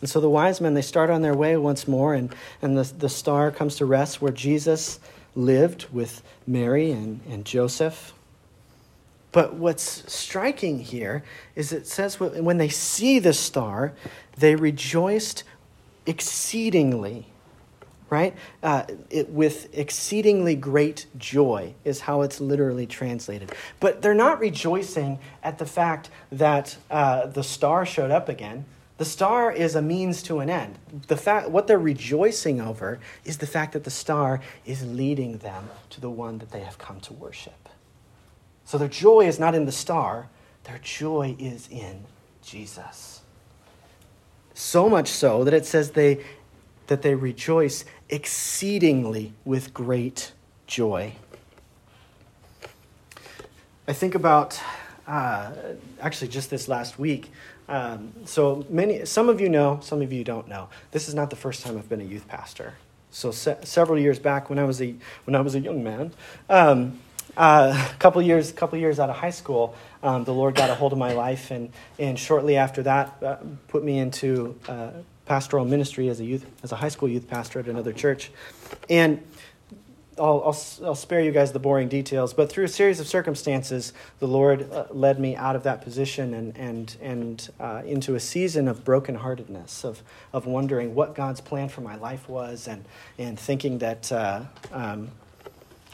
And 0.00 0.08
so 0.08 0.18
the 0.18 0.30
wise 0.30 0.62
men, 0.62 0.72
they 0.72 0.80
start 0.80 1.10
on 1.10 1.20
their 1.20 1.34
way 1.34 1.58
once 1.58 1.86
more, 1.86 2.14
and, 2.14 2.34
and 2.62 2.74
the, 2.74 2.84
the 2.84 3.10
star 3.10 3.50
comes 3.50 3.76
to 3.76 3.84
rest 3.84 4.22
where 4.22 4.32
Jesus 4.32 4.98
lived 5.36 5.88
with 5.92 6.22
Mary 6.46 6.90
and, 6.90 7.20
and 7.28 7.44
Joseph. 7.44 8.14
But 9.30 9.56
what's 9.56 10.10
striking 10.10 10.78
here 10.78 11.22
is 11.54 11.70
it 11.70 11.86
says 11.86 12.18
when 12.18 12.56
they 12.56 12.70
see 12.70 13.18
the 13.18 13.34
star, 13.34 13.92
they 14.38 14.54
rejoiced 14.54 15.44
exceedingly, 16.06 17.26
right? 18.12 18.34
Uh, 18.62 18.84
it, 19.08 19.30
with 19.30 19.74
exceedingly 19.76 20.54
great 20.54 21.06
joy, 21.16 21.72
is 21.82 22.00
how 22.00 22.20
it's 22.20 22.42
literally 22.42 22.86
translated. 22.86 23.50
But 23.80 24.02
they're 24.02 24.12
not 24.12 24.38
rejoicing 24.38 25.18
at 25.42 25.56
the 25.56 25.64
fact 25.64 26.10
that 26.30 26.76
uh, 26.90 27.28
the 27.28 27.42
star 27.42 27.86
showed 27.86 28.10
up 28.10 28.28
again. 28.28 28.66
The 28.98 29.06
star 29.06 29.50
is 29.50 29.74
a 29.74 29.80
means 29.80 30.22
to 30.24 30.40
an 30.40 30.50
end. 30.50 30.78
The 31.08 31.16
fact, 31.16 31.48
what 31.48 31.66
they're 31.66 31.78
rejoicing 31.78 32.60
over 32.60 33.00
is 33.24 33.38
the 33.38 33.46
fact 33.46 33.72
that 33.72 33.84
the 33.84 33.90
star 33.90 34.42
is 34.66 34.86
leading 34.86 35.38
them 35.38 35.70
to 35.88 36.00
the 36.02 36.10
one 36.10 36.36
that 36.38 36.50
they 36.50 36.60
have 36.60 36.76
come 36.76 37.00
to 37.00 37.14
worship. 37.14 37.70
So 38.66 38.76
their 38.76 38.88
joy 38.88 39.26
is 39.26 39.40
not 39.40 39.54
in 39.54 39.64
the 39.64 39.72
star, 39.72 40.28
their 40.64 40.78
joy 40.82 41.34
is 41.38 41.66
in 41.70 42.04
Jesus. 42.44 43.22
So 44.52 44.90
much 44.90 45.08
so 45.08 45.44
that 45.44 45.54
it 45.54 45.64
says 45.64 45.92
they, 45.92 46.22
that 46.86 47.02
they 47.02 47.14
rejoice 47.14 47.84
exceedingly 48.12 49.32
with 49.44 49.72
great 49.74 50.32
joy. 50.66 51.14
I 53.88 53.94
think 53.94 54.14
about 54.14 54.60
uh, 55.08 55.50
actually 56.00 56.28
just 56.28 56.50
this 56.50 56.68
last 56.68 56.98
week. 56.98 57.32
Um, 57.68 58.12
so 58.26 58.66
many, 58.68 59.06
some 59.06 59.28
of 59.30 59.40
you 59.40 59.48
know, 59.48 59.80
some 59.82 60.02
of 60.02 60.12
you 60.12 60.24
don't 60.24 60.46
know. 60.46 60.68
This 60.90 61.08
is 61.08 61.14
not 61.14 61.30
the 61.30 61.36
first 61.36 61.64
time 61.64 61.78
I've 61.78 61.88
been 61.88 62.02
a 62.02 62.04
youth 62.04 62.28
pastor. 62.28 62.74
So 63.10 63.30
se- 63.30 63.60
several 63.64 63.98
years 63.98 64.18
back, 64.18 64.50
when 64.50 64.58
I 64.58 64.64
was 64.64 64.80
a 64.82 64.94
when 65.24 65.34
I 65.34 65.40
was 65.40 65.54
a 65.54 65.60
young 65.60 65.82
man, 65.82 66.12
um, 66.50 67.00
uh, 67.36 67.88
a 67.92 67.98
couple 67.98 68.20
years 68.20 68.52
couple 68.52 68.78
years 68.78 69.00
out 69.00 69.08
of 69.08 69.16
high 69.16 69.30
school, 69.30 69.74
um, 70.02 70.24
the 70.24 70.34
Lord 70.34 70.54
got 70.54 70.68
a 70.68 70.74
hold 70.74 70.92
of 70.92 70.98
my 70.98 71.12
life, 71.14 71.50
and 71.50 71.72
and 71.98 72.18
shortly 72.18 72.56
after 72.56 72.82
that, 72.82 73.22
uh, 73.22 73.36
put 73.68 73.82
me 73.82 73.98
into 73.98 74.58
uh, 74.68 74.90
pastoral 75.24 75.64
ministry 75.64 76.08
as 76.08 76.20
a 76.20 76.24
youth 76.24 76.46
as 76.62 76.72
a 76.72 76.76
high 76.76 76.88
school 76.88 77.08
youth 77.08 77.28
pastor 77.28 77.58
at 77.60 77.66
another 77.66 77.92
church, 77.92 78.30
and 78.88 79.22
I'll, 80.18 80.42
I'll, 80.44 80.86
I'll, 80.86 80.94
spare 80.94 81.22
you 81.22 81.32
guys 81.32 81.52
the 81.52 81.58
boring 81.58 81.88
details, 81.88 82.34
but 82.34 82.50
through 82.50 82.64
a 82.64 82.68
series 82.68 83.00
of 83.00 83.06
circumstances, 83.06 83.94
the 84.18 84.28
Lord 84.28 84.70
uh, 84.70 84.84
led 84.90 85.18
me 85.18 85.36
out 85.36 85.56
of 85.56 85.62
that 85.62 85.80
position 85.80 86.34
and, 86.34 86.56
and, 86.58 86.96
and 87.00 87.48
uh, 87.58 87.82
into 87.86 88.14
a 88.14 88.20
season 88.20 88.68
of 88.68 88.84
brokenheartedness, 88.84 89.84
of, 89.84 90.02
of 90.34 90.44
wondering 90.44 90.94
what 90.94 91.14
God's 91.14 91.40
plan 91.40 91.70
for 91.70 91.80
my 91.80 91.96
life 91.96 92.28
was, 92.28 92.68
and, 92.68 92.84
and 93.16 93.40
thinking 93.40 93.78
that, 93.78 94.12
uh, 94.12 94.42
um, 94.70 95.10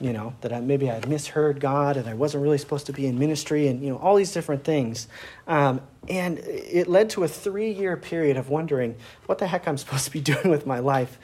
you 0.00 0.12
know, 0.12 0.34
that 0.42 0.52
I, 0.52 0.60
maybe 0.60 0.90
I 0.90 0.94
had 0.94 1.08
misheard 1.08 1.60
God 1.60 1.96
and 1.96 2.08
I 2.08 2.14
wasn't 2.14 2.42
really 2.42 2.58
supposed 2.58 2.86
to 2.86 2.92
be 2.92 3.06
in 3.06 3.18
ministry, 3.18 3.68
and, 3.68 3.82
you 3.82 3.90
know, 3.90 3.98
all 3.98 4.16
these 4.16 4.32
different 4.32 4.64
things. 4.64 5.08
Um, 5.46 5.80
and 6.08 6.38
it 6.38 6.86
led 6.86 7.10
to 7.10 7.24
a 7.24 7.28
three 7.28 7.72
year 7.72 7.96
period 7.96 8.36
of 8.36 8.48
wondering 8.48 8.96
what 9.26 9.38
the 9.38 9.46
heck 9.46 9.66
I'm 9.66 9.76
supposed 9.78 10.04
to 10.04 10.10
be 10.10 10.20
doing 10.20 10.48
with 10.48 10.66
my 10.66 10.78
life. 10.78 11.18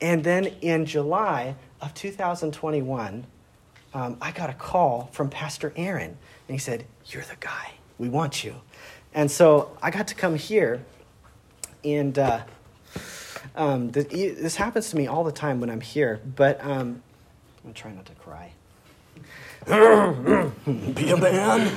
And 0.00 0.24
then 0.24 0.46
in 0.60 0.86
July, 0.86 1.54
of 1.84 1.92
2021, 1.94 3.26
um, 3.92 4.16
I 4.20 4.32
got 4.32 4.50
a 4.50 4.54
call 4.54 5.10
from 5.12 5.28
Pastor 5.28 5.72
Aaron, 5.76 6.16
and 6.48 6.54
he 6.54 6.58
said, 6.58 6.86
You're 7.06 7.22
the 7.22 7.36
guy. 7.38 7.72
We 7.98 8.08
want 8.08 8.42
you. 8.42 8.56
And 9.12 9.30
so 9.30 9.76
I 9.82 9.90
got 9.90 10.08
to 10.08 10.14
come 10.14 10.34
here, 10.34 10.84
and 11.84 12.18
uh, 12.18 12.40
um, 13.54 13.90
this 13.90 14.56
happens 14.56 14.90
to 14.90 14.96
me 14.96 15.06
all 15.06 15.22
the 15.22 15.32
time 15.32 15.60
when 15.60 15.70
I'm 15.70 15.82
here, 15.82 16.20
but 16.34 16.58
um, 16.64 17.02
I'm 17.64 17.72
trying 17.72 17.96
not 17.96 18.06
to 18.06 18.14
cry. 18.14 18.52
Be 19.66 21.10
a 21.10 21.16
man. 21.16 21.72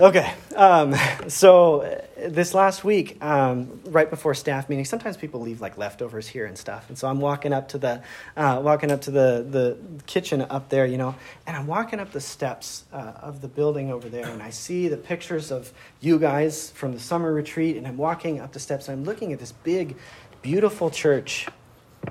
Okay, 0.00 0.32
um, 0.56 0.94
so 1.28 1.82
uh, 1.82 2.00
this 2.28 2.54
last 2.54 2.84
week, 2.84 3.22
um, 3.22 3.80
right 3.84 4.08
before 4.08 4.34
staff 4.34 4.68
meeting, 4.68 4.84
sometimes 4.84 5.16
people 5.16 5.40
leave 5.40 5.60
like 5.60 5.76
leftovers 5.78 6.26
here 6.26 6.46
and 6.46 6.56
stuff, 6.56 6.88
and 6.88 6.98
so 6.98 7.06
I'm 7.06 7.20
walking 7.20 7.52
up 7.52 7.68
to 7.68 7.78
the 7.78 8.02
uh, 8.36 8.60
walking 8.64 8.90
up 8.90 9.02
to 9.02 9.10
the 9.10 9.46
the 9.48 9.76
kitchen 10.06 10.42
up 10.42 10.70
there, 10.70 10.86
you 10.86 10.96
know, 10.96 11.14
and 11.46 11.56
I'm 11.56 11.66
walking 11.66 12.00
up 12.00 12.12
the 12.12 12.20
steps 12.20 12.84
uh, 12.92 13.12
of 13.20 13.42
the 13.42 13.48
building 13.48 13.92
over 13.92 14.08
there, 14.08 14.26
and 14.26 14.42
I 14.42 14.50
see 14.50 14.88
the 14.88 14.96
pictures 14.96 15.52
of 15.52 15.72
you 16.00 16.18
guys 16.18 16.70
from 16.70 16.92
the 16.92 17.00
summer 17.00 17.32
retreat, 17.32 17.76
and 17.76 17.86
I'm 17.86 17.98
walking 17.98 18.40
up 18.40 18.52
the 18.52 18.60
steps, 18.60 18.88
and 18.88 18.98
I'm 18.98 19.04
looking 19.04 19.32
at 19.32 19.38
this 19.38 19.52
big, 19.52 19.96
beautiful 20.42 20.90
church, 20.90 21.46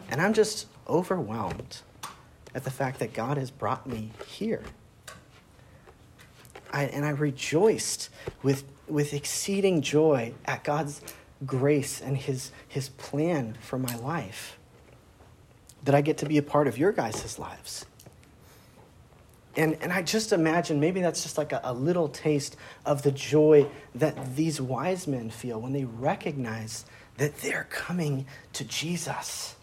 and 0.10 0.22
I'm 0.22 0.34
just 0.34 0.68
overwhelmed 0.88 1.82
at 2.56 2.63
the 2.63 2.72
fact 2.72 3.00
that 3.00 3.13
God 3.13 3.38
has 3.38 3.52
brought 3.52 3.88
me 3.88 4.12
here. 4.28 4.63
I, 6.72 6.86
and 6.86 7.06
I 7.06 7.10
rejoiced 7.10 8.10
with, 8.42 8.63
with 8.88 9.13
exceeding 9.13 9.82
joy 9.82 10.34
at 10.46 10.63
God's 10.63 11.02
grace 11.46 12.02
and 12.02 12.18
his, 12.18 12.52
his 12.68 12.89
plan 12.89 13.56
for 13.62 13.78
my 13.78 13.96
life. 13.96 14.58
That 15.84 15.94
I 15.94 16.02
get 16.02 16.18
to 16.20 16.26
be 16.26 16.38
a 16.38 16.44
part 16.44 16.68
of 16.68 16.78
your 16.78 16.92
guys' 16.92 17.38
lives. 17.38 17.86
And, 19.56 19.78
and 19.82 19.94
I 19.94 20.02
just 20.02 20.34
imagine 20.34 20.80
maybe 20.80 21.02
that's 21.02 21.22
just 21.22 21.38
like 21.38 21.52
a, 21.52 21.62
a 21.63 21.74
little 21.74 22.08
taste 22.08 22.58
of 22.86 23.04
the 23.04 23.12
joy 23.12 23.68
that 23.94 24.36
these 24.36 24.60
wise 24.60 25.06
men 25.06 25.30
feel 25.30 25.62
when 25.62 25.74
they 25.74 25.86
recognize 25.86 26.86
that 27.18 27.38
they're 27.38 27.68
coming 27.70 28.26
to 28.54 28.63
Jesus 28.63 29.56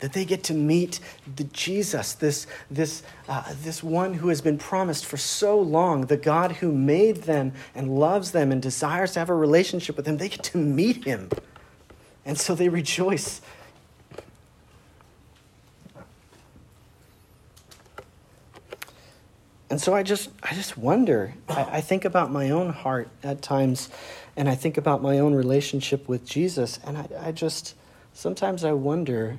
that 0.00 0.12
they 0.12 0.24
get 0.24 0.42
to 0.44 0.54
meet 0.54 0.98
the 1.36 1.44
Jesus, 1.44 2.14
this, 2.14 2.46
this, 2.70 3.02
uh, 3.28 3.54
this 3.62 3.82
one 3.82 4.14
who 4.14 4.28
has 4.28 4.40
been 4.40 4.58
promised 4.58 5.06
for 5.06 5.16
so 5.16 5.58
long, 5.58 6.06
the 6.06 6.16
God 6.16 6.52
who 6.52 6.72
made 6.72 7.18
them 7.24 7.52
and 7.74 7.98
loves 7.98 8.32
them 8.32 8.50
and 8.50 8.60
desires 8.60 9.12
to 9.12 9.18
have 9.18 9.30
a 9.30 9.34
relationship 9.34 9.96
with 9.96 10.06
them. 10.06 10.16
They 10.16 10.28
get 10.28 10.42
to 10.44 10.58
meet 10.58 11.04
him. 11.04 11.30
And 12.24 12.38
so 12.38 12.54
they 12.54 12.68
rejoice. 12.68 13.40
And 19.68 19.80
so 19.80 19.94
I 19.94 20.02
just, 20.02 20.30
I 20.42 20.54
just 20.54 20.76
wonder. 20.76 21.34
I, 21.48 21.62
I 21.64 21.80
think 21.80 22.04
about 22.04 22.32
my 22.32 22.50
own 22.50 22.70
heart 22.70 23.08
at 23.22 23.40
times, 23.40 23.88
and 24.36 24.48
I 24.48 24.56
think 24.56 24.76
about 24.76 25.00
my 25.00 25.20
own 25.20 25.32
relationship 25.32 26.08
with 26.08 26.26
Jesus, 26.26 26.80
and 26.84 26.98
I, 26.98 27.08
I 27.20 27.32
just, 27.32 27.76
sometimes 28.12 28.64
I 28.64 28.72
wonder 28.72 29.38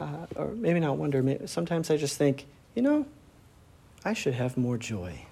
uh, 0.00 0.26
or 0.36 0.48
maybe 0.48 0.80
not 0.80 0.96
wonder, 0.96 1.22
maybe, 1.22 1.46
sometimes 1.46 1.90
I 1.90 1.96
just 1.96 2.16
think, 2.16 2.46
you 2.74 2.82
know, 2.82 3.06
I 4.04 4.14
should 4.14 4.34
have 4.34 4.56
more 4.56 4.78
joy. 4.78 5.26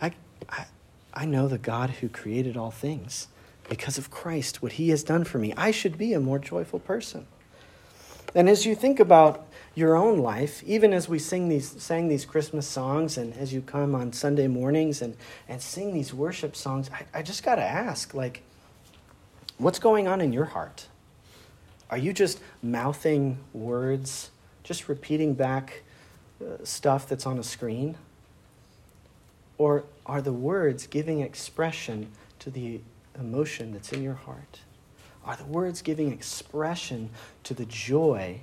I, 0.00 0.12
I, 0.48 0.66
I 1.14 1.24
know 1.24 1.48
the 1.48 1.58
God 1.58 1.90
who 1.90 2.08
created 2.08 2.56
all 2.56 2.70
things 2.70 3.28
because 3.68 3.98
of 3.98 4.10
Christ, 4.10 4.62
what 4.62 4.72
he 4.72 4.90
has 4.90 5.02
done 5.02 5.24
for 5.24 5.38
me. 5.38 5.52
I 5.56 5.70
should 5.70 5.96
be 5.96 6.12
a 6.12 6.20
more 6.20 6.38
joyful 6.38 6.78
person. 6.78 7.26
And 8.34 8.50
as 8.50 8.66
you 8.66 8.74
think 8.74 9.00
about 9.00 9.46
your 9.74 9.96
own 9.96 10.18
life, 10.18 10.62
even 10.64 10.92
as 10.92 11.08
we 11.08 11.18
sing 11.18 11.48
these, 11.48 11.82
sang 11.82 12.08
these 12.08 12.26
Christmas 12.26 12.66
songs, 12.66 13.16
and 13.16 13.34
as 13.34 13.52
you 13.52 13.62
come 13.62 13.94
on 13.94 14.12
Sunday 14.12 14.46
mornings 14.46 15.00
and, 15.00 15.16
and 15.48 15.60
sing 15.62 15.94
these 15.94 16.12
worship 16.12 16.54
songs, 16.54 16.90
I, 16.92 17.18
I 17.18 17.22
just 17.22 17.42
got 17.42 17.56
to 17.56 17.64
ask, 17.64 18.12
like, 18.12 18.42
what's 19.56 19.78
going 19.78 20.06
on 20.06 20.20
in 20.20 20.32
your 20.32 20.44
heart? 20.44 20.86
Are 21.90 21.98
you 21.98 22.12
just 22.12 22.40
mouthing 22.62 23.38
words, 23.52 24.30
just 24.64 24.88
repeating 24.88 25.34
back 25.34 25.82
uh, 26.40 26.64
stuff 26.64 27.08
that's 27.08 27.26
on 27.26 27.38
a 27.38 27.42
screen? 27.42 27.96
Or 29.58 29.84
are 30.04 30.20
the 30.20 30.32
words 30.32 30.86
giving 30.86 31.20
expression 31.20 32.10
to 32.40 32.50
the 32.50 32.80
emotion 33.18 33.72
that's 33.72 33.92
in 33.92 34.02
your 34.02 34.14
heart? 34.14 34.60
Are 35.24 35.36
the 35.36 35.44
words 35.44 35.82
giving 35.82 36.12
expression 36.12 37.10
to 37.44 37.54
the 37.54 37.64
joy 37.64 38.40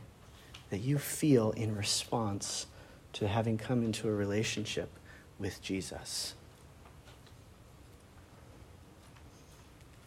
that 0.69 0.79
you 0.79 0.97
feel 0.97 1.51
in 1.51 1.75
response 1.75 2.65
to 3.13 3.27
having 3.27 3.57
come 3.57 3.83
into 3.83 4.07
a 4.07 4.11
relationship 4.11 4.89
with 5.37 5.61
Jesus? 5.61 6.33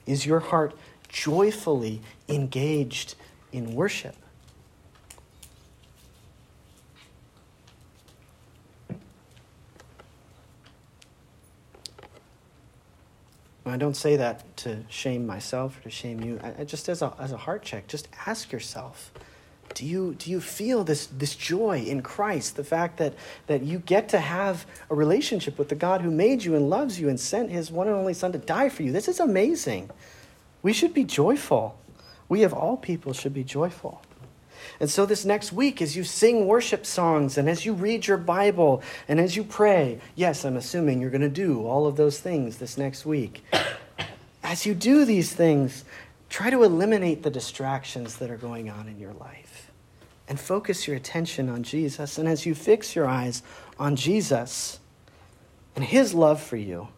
Is 0.06 0.26
your 0.26 0.40
heart 0.40 0.74
joyfully 1.08 2.00
engaged 2.28 3.14
in 3.56 3.74
worship. 3.74 4.14
I 13.64 13.76
don't 13.78 13.96
say 13.96 14.16
that 14.16 14.56
to 14.58 14.84
shame 14.88 15.26
myself 15.26 15.78
or 15.78 15.82
to 15.82 15.90
shame 15.90 16.22
you. 16.22 16.40
I, 16.42 16.64
just 16.64 16.88
as 16.88 17.02
a, 17.02 17.12
as 17.18 17.32
a 17.32 17.36
heart 17.36 17.62
check, 17.62 17.88
just 17.88 18.08
ask 18.26 18.52
yourself 18.52 19.12
do 19.74 19.84
you, 19.84 20.14
do 20.14 20.30
you 20.30 20.40
feel 20.40 20.84
this, 20.84 21.06
this 21.08 21.36
joy 21.36 21.80
in 21.80 22.00
Christ? 22.00 22.56
The 22.56 22.64
fact 22.64 22.96
that, 22.96 23.12
that 23.46 23.62
you 23.62 23.80
get 23.80 24.08
to 24.10 24.20
have 24.20 24.64
a 24.88 24.94
relationship 24.94 25.58
with 25.58 25.68
the 25.68 25.74
God 25.74 26.00
who 26.00 26.10
made 26.10 26.44
you 26.44 26.54
and 26.54 26.70
loves 26.70 26.98
you 26.98 27.10
and 27.10 27.20
sent 27.20 27.50
his 27.50 27.70
one 27.70 27.86
and 27.86 27.94
only 27.94 28.14
Son 28.14 28.32
to 28.32 28.38
die 28.38 28.70
for 28.70 28.82
you. 28.82 28.92
This 28.92 29.06
is 29.06 29.20
amazing. 29.20 29.90
We 30.62 30.72
should 30.72 30.94
be 30.94 31.04
joyful. 31.04 31.76
We 32.28 32.42
of 32.42 32.52
all 32.52 32.76
people 32.76 33.12
should 33.12 33.34
be 33.34 33.44
joyful. 33.44 34.02
And 34.80 34.90
so, 34.90 35.06
this 35.06 35.24
next 35.24 35.52
week, 35.52 35.80
as 35.80 35.96
you 35.96 36.04
sing 36.04 36.46
worship 36.46 36.84
songs 36.84 37.38
and 37.38 37.48
as 37.48 37.64
you 37.64 37.72
read 37.72 38.06
your 38.06 38.16
Bible 38.16 38.82
and 39.08 39.20
as 39.20 39.36
you 39.36 39.44
pray, 39.44 40.00
yes, 40.14 40.44
I'm 40.44 40.56
assuming 40.56 41.00
you're 41.00 41.10
going 41.10 41.20
to 41.20 41.28
do 41.28 41.66
all 41.66 41.86
of 41.86 41.96
those 41.96 42.18
things 42.18 42.58
this 42.58 42.76
next 42.76 43.06
week. 43.06 43.44
As 44.42 44.66
you 44.66 44.74
do 44.74 45.04
these 45.04 45.32
things, 45.32 45.84
try 46.28 46.50
to 46.50 46.62
eliminate 46.62 47.22
the 47.22 47.30
distractions 47.30 48.16
that 48.16 48.30
are 48.30 48.36
going 48.36 48.70
on 48.70 48.88
in 48.88 48.98
your 48.98 49.12
life 49.14 49.70
and 50.28 50.38
focus 50.38 50.86
your 50.86 50.96
attention 50.96 51.48
on 51.48 51.62
Jesus. 51.62 52.18
And 52.18 52.28
as 52.28 52.44
you 52.46 52.54
fix 52.54 52.94
your 52.94 53.06
eyes 53.06 53.42
on 53.78 53.96
Jesus 53.96 54.78
and 55.74 55.84
his 55.84 56.14
love 56.14 56.42
for 56.42 56.56
you, 56.56 56.88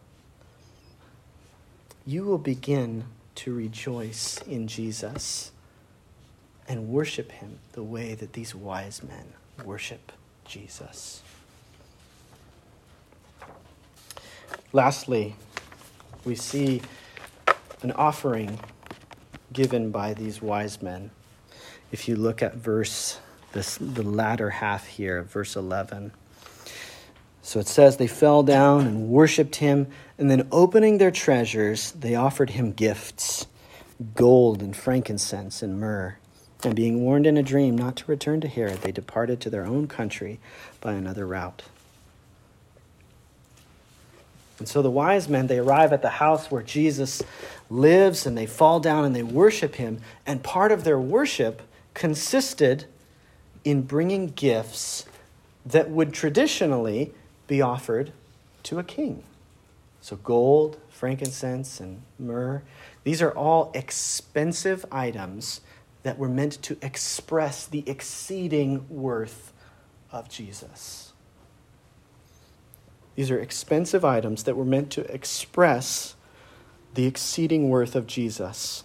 you 2.05 2.23
will 2.23 2.37
begin 2.39 3.05
to 3.39 3.53
rejoice 3.53 4.37
in 4.41 4.67
Jesus 4.67 5.51
and 6.67 6.89
worship 6.89 7.31
him 7.31 7.59
the 7.71 7.81
way 7.81 8.13
that 8.13 8.33
these 8.33 8.53
wise 8.53 9.01
men 9.01 9.33
worship 9.63 10.11
Jesus. 10.43 11.21
Lastly, 14.73 15.35
we 16.25 16.35
see 16.35 16.81
an 17.81 17.93
offering 17.93 18.59
given 19.53 19.89
by 19.89 20.13
these 20.13 20.41
wise 20.41 20.81
men. 20.81 21.09
If 21.93 22.09
you 22.09 22.17
look 22.17 22.43
at 22.43 22.55
verse 22.55 23.19
this 23.53 23.77
the 23.77 24.03
latter 24.03 24.49
half 24.49 24.85
here, 24.85 25.23
verse 25.23 25.55
11. 25.55 26.11
So 27.49 27.59
it 27.59 27.67
says 27.67 27.97
they 27.97 28.05
fell 28.05 28.43
down 28.43 28.85
and 28.85 29.09
worshiped 29.09 29.55
him, 29.55 29.87
and 30.19 30.29
then 30.29 30.47
opening 30.51 30.99
their 30.99 31.09
treasures, 31.09 31.93
they 31.93 32.13
offered 32.13 32.51
him 32.51 32.73
gifts 32.73 33.47
gold 34.13 34.61
and 34.61 34.77
frankincense 34.77 35.63
and 35.63 35.79
myrrh. 35.79 36.15
And 36.63 36.75
being 36.75 37.01
warned 37.01 37.25
in 37.25 37.37
a 37.37 37.41
dream 37.41 37.75
not 37.75 37.95
to 37.95 38.03
return 38.05 38.39
to 38.41 38.47
Herod, 38.47 38.83
they 38.83 38.91
departed 38.91 39.41
to 39.41 39.49
their 39.49 39.65
own 39.65 39.87
country 39.87 40.39
by 40.79 40.93
another 40.93 41.25
route. 41.25 41.63
And 44.59 44.67
so 44.67 44.83
the 44.83 44.91
wise 44.91 45.27
men, 45.27 45.47
they 45.47 45.57
arrive 45.57 45.91
at 45.91 46.03
the 46.03 46.09
house 46.09 46.51
where 46.51 46.61
Jesus 46.61 47.23
lives 47.67 48.27
and 48.27 48.37
they 48.37 48.45
fall 48.45 48.79
down 48.79 49.05
and 49.05 49.15
they 49.15 49.23
worship 49.23 49.73
him. 49.73 50.01
And 50.23 50.43
part 50.43 50.71
of 50.71 50.83
their 50.83 50.99
worship 50.99 51.63
consisted 51.95 52.85
in 53.63 53.81
bringing 53.81 54.27
gifts 54.27 55.07
that 55.65 55.89
would 55.89 56.13
traditionally 56.13 57.11
be 57.49 57.61
offered 57.61 58.13
to 58.63 58.79
a 58.79 58.83
king. 58.83 59.23
So 59.99 60.15
gold, 60.15 60.77
frankincense, 60.87 61.81
and 61.81 62.03
myrrh, 62.17 62.61
these 63.03 63.21
are 63.21 63.31
all 63.31 63.71
expensive 63.73 64.85
items 64.91 65.59
that 66.03 66.17
were 66.17 66.29
meant 66.29 66.61
to 66.61 66.77
express 66.81 67.65
the 67.65 67.83
exceeding 67.85 68.85
worth 68.87 69.51
of 70.11 70.29
Jesus. 70.29 71.11
These 73.15 73.31
are 73.31 73.39
expensive 73.39 74.05
items 74.05 74.43
that 74.43 74.55
were 74.55 74.63
meant 74.63 74.91
to 74.91 75.01
express 75.13 76.15
the 76.93 77.05
exceeding 77.05 77.67
worth 77.67 77.95
of 77.95 78.07
Jesus. 78.07 78.83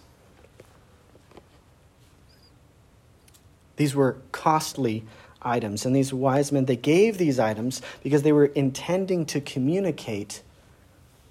These 3.77 3.95
were 3.95 4.17
costly 4.31 5.05
items, 5.45 5.85
and 5.85 5.95
these 5.95 6.13
wise 6.13 6.51
men, 6.51 6.65
they 6.65 6.75
gave 6.75 7.17
these 7.17 7.39
items 7.39 7.81
because 8.03 8.23
they 8.23 8.33
were 8.33 8.47
intending 8.47 9.25
to 9.27 9.39
communicate 9.39 10.41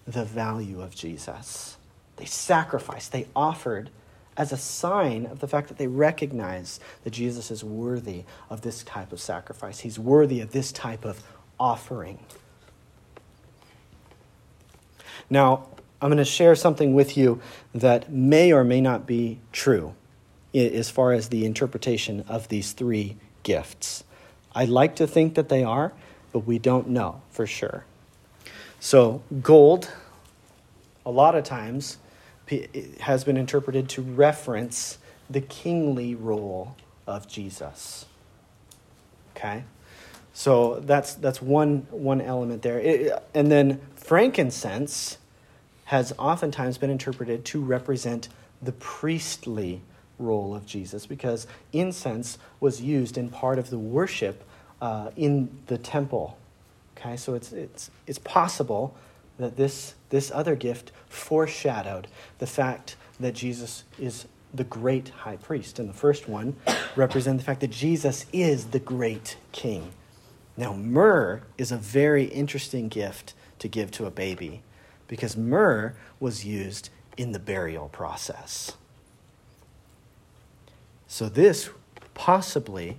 the 0.07 0.24
value 0.24 0.81
of 0.81 0.94
Jesus. 0.94 1.77
They 2.16 2.24
sacrificed, 2.24 3.12
they 3.12 3.27
offered 3.35 3.90
as 4.37 4.53
a 4.53 4.57
sign 4.57 5.27
of 5.27 5.40
the 5.40 5.48
fact 5.48 5.68
that 5.68 5.79
they 5.79 5.87
recognize 5.87 6.81
that 7.05 7.11
Jesus 7.11 7.50
is 7.50 7.62
worthy 7.62 8.24
of 8.50 8.62
this 8.62 8.83
type 8.83 9.12
of 9.12 9.20
sacrifice. 9.20 9.81
He's 9.81 9.98
worthy 9.98 10.40
of 10.40 10.53
this 10.53 10.72
type 10.72 11.05
of 11.05 11.22
offering. 11.59 12.18
Now, 15.31 15.68
I'm 16.00 16.09
going 16.09 16.18
to 16.18 16.24
share 16.24 16.55
something 16.55 16.94
with 16.94 17.16
you 17.16 17.40
that 17.74 18.12
may 18.12 18.53
or 18.53 18.64
may 18.64 18.81
not 18.81 19.07
be 19.07 19.40
true 19.53 19.94
as 20.55 20.90
far 20.90 21.12
as 21.12 21.29
the 21.29 21.44
interpretation 21.44 22.24
of 22.29 22.48
these 22.48 22.72
three 22.72 23.16
gifts. 23.42 24.04
I'd 24.55 24.69
like 24.69 24.97
to 24.97 25.07
think 25.07 25.35
that 25.35 25.49
they 25.49 25.64
are, 25.64 25.93
but 26.33 26.40
we 26.40 26.59
don't 26.59 26.88
know 26.88 27.23
for 27.31 27.47
sure. 27.47 27.85
So, 28.81 29.23
gold, 29.43 29.90
a 31.07 31.11
lot 31.11 31.35
of 31.35 31.45
times, 31.45 31.99
has 33.01 33.25
been 33.25 33.37
interpreted 33.37 33.88
to 33.88 34.03
reference 34.03 34.99
the 35.31 35.40
kingly 35.40 36.14
role 36.14 36.77
of 37.07 37.27
Jesus. 37.27 38.07
Okay? 39.35 39.64
So 40.33 40.81
that's, 40.81 41.14
that's 41.14 41.40
one, 41.40 41.87
one 41.90 42.21
element 42.21 42.62
there. 42.62 42.79
It, 42.79 43.12
and 43.35 43.51
then 43.51 43.81
frankincense 43.97 45.19
has 45.85 46.12
oftentimes 46.19 46.79
been 46.79 46.90
interpreted 46.90 47.45
to 47.47 47.61
represent 47.61 48.29
the 48.61 48.73
priestly 48.73 49.81
role 50.18 50.55
of 50.55 50.66
Jesus 50.66 51.07
because 51.07 51.46
incense 51.72 52.38
was 52.61 52.81
used 52.81 53.18
in 53.18 53.29
part 53.29 53.59
of 53.59 53.70
the 53.70 53.79
worship 53.79 54.44
uh, 54.81 55.11
in 55.16 55.50
the 55.66 55.79
temple. 55.79 56.38
Okay, 56.96 57.16
so 57.16 57.35
it's, 57.35 57.53
it's, 57.53 57.90
it's 58.07 58.18
possible 58.18 58.94
that 59.38 59.57
this, 59.57 59.94
this 60.11 60.31
other 60.31 60.55
gift 60.55 60.92
foreshadowed 61.09 62.07
the 62.38 62.46
fact 62.46 62.96
that 63.20 63.35
Jesus 63.35 63.85
is 63.98 64.27
the 64.53 64.64
great 64.64 65.09
high 65.09 65.37
priest. 65.37 65.79
And 65.79 65.88
the 65.88 65.94
first 65.94 66.29
one 66.29 66.57
represents 66.96 67.42
the 67.42 67.46
fact 67.46 67.61
that 67.61 67.70
Jesus 67.70 68.27
is 68.33 68.66
the 68.66 68.79
great 68.79 69.37
king. 69.53 69.92
Now, 70.57 70.72
myrrh 70.72 71.42
is 71.59 71.72
a 71.72 71.77
very 71.77 72.24
interesting 72.24 72.88
gift 72.88 73.35
to 73.59 73.68
give 73.68 73.90
to 73.92 74.07
a 74.07 74.11
baby 74.11 74.62
because 75.09 75.37
myrrh 75.37 75.94
was 76.20 76.44
used 76.44 76.90
in 77.16 77.33
the 77.33 77.38
burial 77.38 77.88
process. 77.88 78.77
So, 81.14 81.29
this 81.29 81.70
possibly 82.14 82.98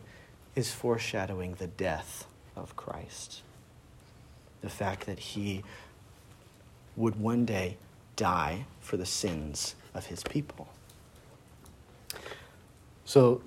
is 0.56 0.71
foreshadowing 0.71 1.56
the 1.56 1.67
death 1.67 2.28
of 2.56 2.73
Christ. 2.78 3.41
The 4.62 4.69
fact 4.69 5.06
that 5.06 5.19
he 5.19 5.65
would 6.95 7.19
one 7.19 7.43
day 7.43 7.75
die 8.15 8.67
for 8.80 8.95
the 8.95 9.06
sins 9.06 9.75
of 9.93 10.06
his 10.06 10.23
people. 10.23 10.69
So 13.04 13.41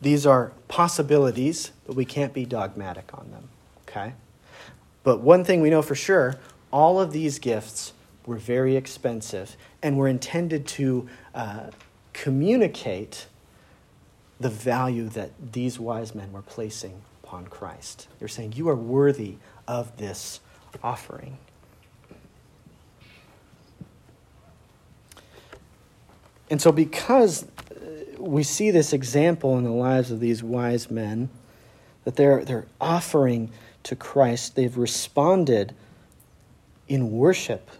these 0.00 0.24
are 0.24 0.52
possibilities, 0.68 1.72
but 1.86 1.94
we 1.94 2.06
can't 2.06 2.32
be 2.32 2.46
dogmatic 2.46 3.10
on 3.12 3.30
them, 3.30 3.50
okay? 3.86 4.14
But 5.02 5.20
one 5.20 5.44
thing 5.44 5.60
we 5.60 5.68
know 5.68 5.82
for 5.82 5.94
sure 5.94 6.36
all 6.70 6.98
of 6.98 7.12
these 7.12 7.38
gifts 7.38 7.92
were 8.24 8.38
very 8.38 8.74
expensive 8.74 9.54
and 9.82 9.98
were 9.98 10.08
intended 10.08 10.66
to 10.68 11.10
uh, 11.34 11.66
communicate 12.14 13.26
the 14.42 14.50
value 14.50 15.08
that 15.10 15.30
these 15.52 15.78
wise 15.78 16.14
men 16.14 16.32
were 16.32 16.42
placing 16.42 17.00
upon 17.22 17.46
Christ. 17.46 18.08
They're 18.18 18.28
saying, 18.28 18.52
You 18.56 18.68
are 18.68 18.76
worthy 18.76 19.36
of 19.66 19.96
this 19.96 20.40
offering. 20.82 21.38
And 26.50 26.60
so, 26.60 26.70
because 26.70 27.44
uh, 27.44 27.76
we 28.18 28.42
see 28.42 28.70
this 28.70 28.92
example 28.92 29.56
in 29.56 29.64
the 29.64 29.70
lives 29.70 30.10
of 30.10 30.20
these 30.20 30.42
wise 30.42 30.90
men, 30.90 31.30
that 32.04 32.16
they're, 32.16 32.44
they're 32.44 32.66
offering 32.78 33.50
to 33.84 33.96
Christ, 33.96 34.54
they've 34.54 34.76
responded 34.76 35.74
in 36.88 37.10
worship. 37.10 37.70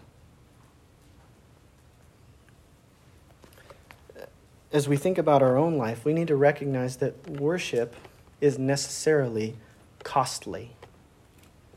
As 4.73 4.89
we 4.89 4.97
think 4.97 5.19
about 5.19 5.43
our 5.43 5.55
own 5.55 5.77
life, 5.77 6.03
we 6.03 6.13
need 6.13 6.27
to 6.29 6.35
recognize 6.35 6.97
that 6.97 7.29
worship 7.29 7.95
is 8.41 8.57
necessarily 8.57 9.55
costly. 10.03 10.71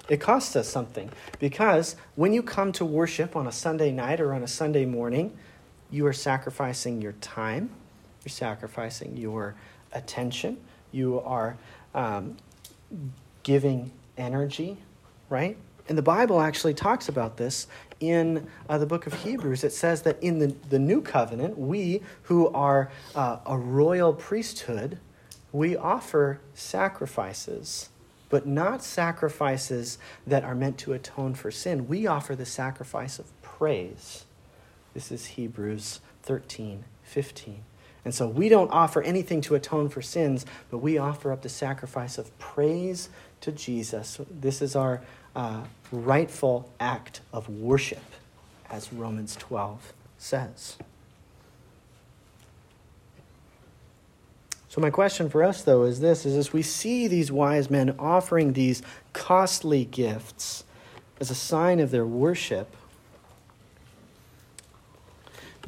It 0.09 0.17
costs 0.17 0.57
us 0.57 0.67
something 0.67 1.11
because 1.39 1.97
when 2.15 2.33
you 2.33 2.43
come 2.43 2.73
to 2.73 2.87
worship 2.87 3.37
on 3.37 3.47
a 3.47 3.53
Sunday 3.53 3.93
night 3.93 4.19
or 4.19 4.33
on 4.33 4.43
a 4.43 4.49
Sunday 4.49 4.87
morning, 4.87 5.37
you 5.90 6.07
are 6.07 6.13
sacrificing 6.15 7.03
your 7.03 7.13
time, 7.13 7.69
you're 8.25 8.31
sacrificing 8.31 9.15
your 9.19 9.55
attention, 9.92 10.57
you 10.90 11.21
are 11.21 11.59
um, 11.94 12.38
giving 13.42 13.90
energy, 14.17 14.79
right? 15.29 15.59
And 15.89 15.97
the 15.97 16.03
Bible 16.03 16.41
actually 16.41 16.75
talks 16.75 17.09
about 17.09 17.37
this 17.37 17.67
in 18.01 18.47
uh, 18.69 18.79
the 18.79 18.87
book 18.87 19.07
of 19.07 19.15
Hebrews. 19.23 19.65
It 19.65 19.73
says 19.73 20.03
that 20.03 20.21
in 20.23 20.39
the, 20.39 20.49
the 20.69 20.79
new 20.79 21.01
covenant, 21.01 21.59
we 21.59 22.03
who 22.25 22.49
are 22.49 22.91
uh, 23.15 23.39
a 23.47 23.57
royal 23.57 24.13
priesthood, 24.13 24.99
we 25.53 25.77
offer 25.77 26.41
sacrifices, 26.55 27.89
but 28.29 28.47
not 28.47 28.83
sacrifices 28.83 29.99
that 30.27 30.45
are 30.45 30.55
meant 30.55 30.79
to 30.79 30.93
atone 30.93 31.35
for 31.35 31.51
sin. 31.51 31.89
We 31.89 32.07
offer 32.07 32.35
the 32.35 32.47
sacrifice 32.47 33.19
of 33.19 33.27
praise. 33.43 34.25
This 34.93 35.13
is 35.13 35.27
Hebrews 35.27 36.01
13, 36.23 36.85
15. 37.05 37.63
And 38.05 38.15
so 38.15 38.29
we 38.29 38.49
don't 38.49 38.71
offer 38.71 39.03
anything 39.03 39.41
to 39.43 39.57
atone 39.57 39.89
for 39.89 40.01
sins, 40.01 40.47
but 40.71 40.79
we 40.79 40.97
offer 40.97 41.33
up 41.33 41.43
the 41.43 41.49
sacrifice 41.49 42.19
of 42.19 42.37
praise 42.39 43.09
to 43.41 43.51
Jesus. 43.51 44.21
This 44.31 44.63
is 44.63 44.77
our 44.77 45.03
uh, 45.37 45.63
rightful 45.93 46.69
act 46.81 47.21
of 47.33 47.49
worship, 47.49 48.03
as 48.69 48.93
Romans 48.93 49.37
12 49.37 49.93
says. 50.19 50.77
So 54.69 54.81
my 54.81 54.91
question 54.91 55.31
for 55.31 55.45
us 55.45 55.63
though 55.63 55.85
is 55.85 56.01
this 56.01 56.27
is 56.27 56.35
as 56.37 56.53
we 56.53 56.63
see 56.63 57.07
these 57.07 57.31
wise 57.31 57.71
men 57.71 57.95
offering 57.99 58.53
these 58.53 58.83
costly 59.13 59.85
gifts 59.85 60.65
as 61.21 61.31
a 61.31 61.35
sign 61.35 61.81
of 61.81 61.91
their 61.91 62.05
worship 62.05 62.77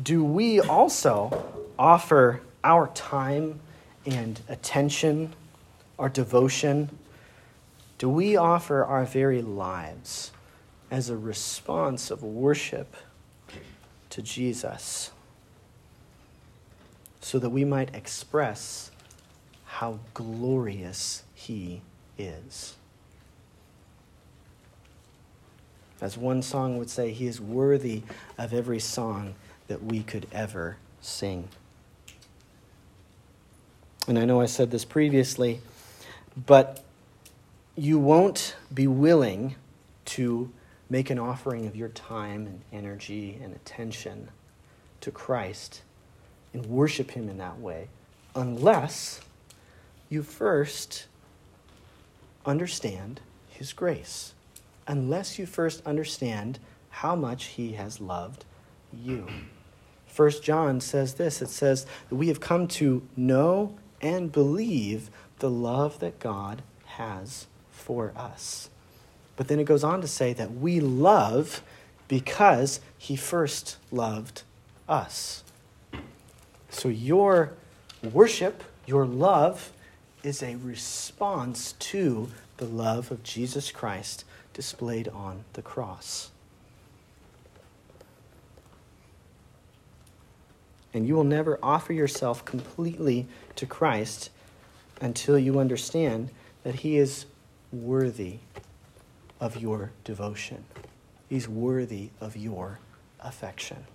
do 0.03 0.23
we 0.23 0.61
also 0.61 1.45
offer 1.79 2.41
our 2.63 2.87
time 2.89 3.59
and 4.07 4.41
attention, 4.49 5.35
our 5.99 6.09
devotion? 6.09 6.89
Do 7.99 8.09
we 8.09 8.37
offer 8.37 8.85
our 8.85 9.05
very 9.05 9.43
lives 9.43 10.31
as 10.89 11.11
a 11.11 11.17
response 11.17 12.13
of 12.13 12.23
worship 12.23 12.97
to 14.11 14.23
Jesus 14.23 15.11
so 17.21 17.41
that 17.41 17.51
we 17.51 17.65
might 17.65 17.93
express 17.95 18.93
how 19.65 19.99
glorious 20.15 21.25
He 21.35 21.83
is? 22.17 22.77
As 26.01 26.17
one 26.17 26.43
song 26.43 26.79
would 26.79 26.89
say, 26.89 27.11
He 27.11 27.27
is 27.27 27.41
worthy 27.41 28.03
of 28.39 28.55
every 28.55 28.79
song 28.79 29.35
that 29.67 29.83
we 29.83 30.05
could 30.05 30.29
ever 30.31 30.77
sing. 31.01 31.49
And 34.07 34.17
I 34.17 34.25
know 34.25 34.41
I 34.41 34.47
said 34.47 34.71
this 34.71 34.85
previously, 34.85 35.61
but 36.47 36.85
you 37.79 37.99
won't 37.99 38.57
be 38.75 38.89
willing 38.89 39.55
to 40.05 40.51
make 40.91 41.11
an 41.11 41.19
offering 41.19 41.67
of 41.67 41.77
your 41.77 41.89
time 41.91 42.47
and 42.47 42.61
energy 42.73 43.39
and 43.43 43.55
attention 43.55 44.29
to 45.01 45.13
Christ 45.13 45.83
and 46.53 46.67
worship 46.67 47.13
Him 47.13 47.29
in 47.29 47.39
that 47.39 47.61
way 47.61 47.89
unless 48.35 49.21
you 50.09 50.23
first 50.23 51.07
understand 52.45 53.21
His 53.51 53.73
grace, 53.73 54.35
unless 54.89 55.39
you 55.39 55.47
first 55.47 55.87
understand 55.87 56.59
how 56.89 57.15
much 57.15 57.45
He 57.45 57.73
has 57.73 58.01
loved 58.01 58.45
you. 58.93 59.27
First 60.07 60.43
John 60.43 60.81
says 60.81 61.15
this 61.15 61.43
it 61.43 61.51
says 61.51 61.87
that 62.09 62.17
we 62.17 62.27
have 62.27 62.41
come 62.41 62.67
to 62.69 63.07
know 63.17 63.77
and 64.01 64.33
believe 64.33 65.11
the 65.39 65.51
love 65.51 66.01
that 66.01 66.19
God 66.19 66.63
has 66.87 67.47
for 67.79 68.13
us. 68.17 68.71
But 69.37 69.49
then 69.49 69.61
it 69.61 69.65
goes 69.65 69.85
on 69.85 70.01
to 70.01 70.09
say 70.09 70.33
that 70.33 70.55
we 70.55 70.81
love 70.81 71.63
because 72.09 72.81
he 72.97 73.15
first 73.17 73.77
loved 73.91 74.43
us. 74.89 75.45
So 76.71 76.89
your 76.89 77.53
worship, 78.03 78.65
your 78.87 79.07
love, 79.07 79.73
is 80.23 80.43
a 80.43 80.57
response 80.57 81.73
to 81.79 82.31
the 82.57 82.65
love 82.65 83.11
of 83.11 83.23
Jesus 83.23 83.71
Christ 83.71 84.25
displayed 84.53 85.09
on 85.09 85.45
the 85.53 85.63
cross. 85.63 86.31
And 90.93 91.07
you 91.07 91.15
will 91.15 91.25
never 91.25 91.59
offer 91.63 91.93
yourself 91.93 92.45
completely 92.45 93.27
to 93.57 93.67
Christ 93.67 94.31
until 95.01 95.39
you 95.39 95.61
understand 95.61 96.31
that 96.65 96.77
He 96.77 96.97
is 96.97 97.27
worthy 97.73 98.39
of 99.41 99.57
your 99.57 99.93
devotion. 100.05 100.65
He's 101.29 101.49
worthy 101.49 102.11
of 102.21 102.37
your 102.37 102.81
affection. 103.21 103.87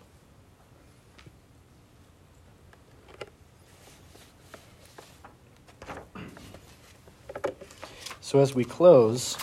So, 8.22 8.40
as 8.40 8.56
we 8.56 8.64
close, 8.64 9.38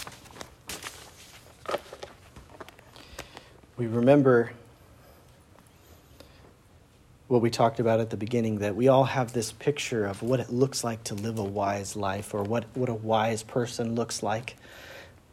we 3.77 3.87
remember 3.87 4.53
what 7.31 7.41
we 7.41 7.49
talked 7.49 7.79
about 7.79 8.01
at 8.01 8.11
the 8.11 8.17
beginning 8.17 8.59
that 8.59 8.75
we 8.75 8.89
all 8.89 9.05
have 9.05 9.33
this 9.33 9.53
picture 9.53 10.05
of 10.05 10.21
what 10.21 10.41
it 10.41 10.51
looks 10.51 10.83
like 10.83 11.05
to 11.05 11.15
live 11.15 11.39
a 11.39 11.45
wise 11.45 11.95
life 11.95 12.35
or 12.35 12.43
what, 12.43 12.65
what 12.75 12.89
a 12.89 12.95
wise 12.95 13.45
person 13.45 13.95
looks 13.95 14.21
like. 14.21 14.57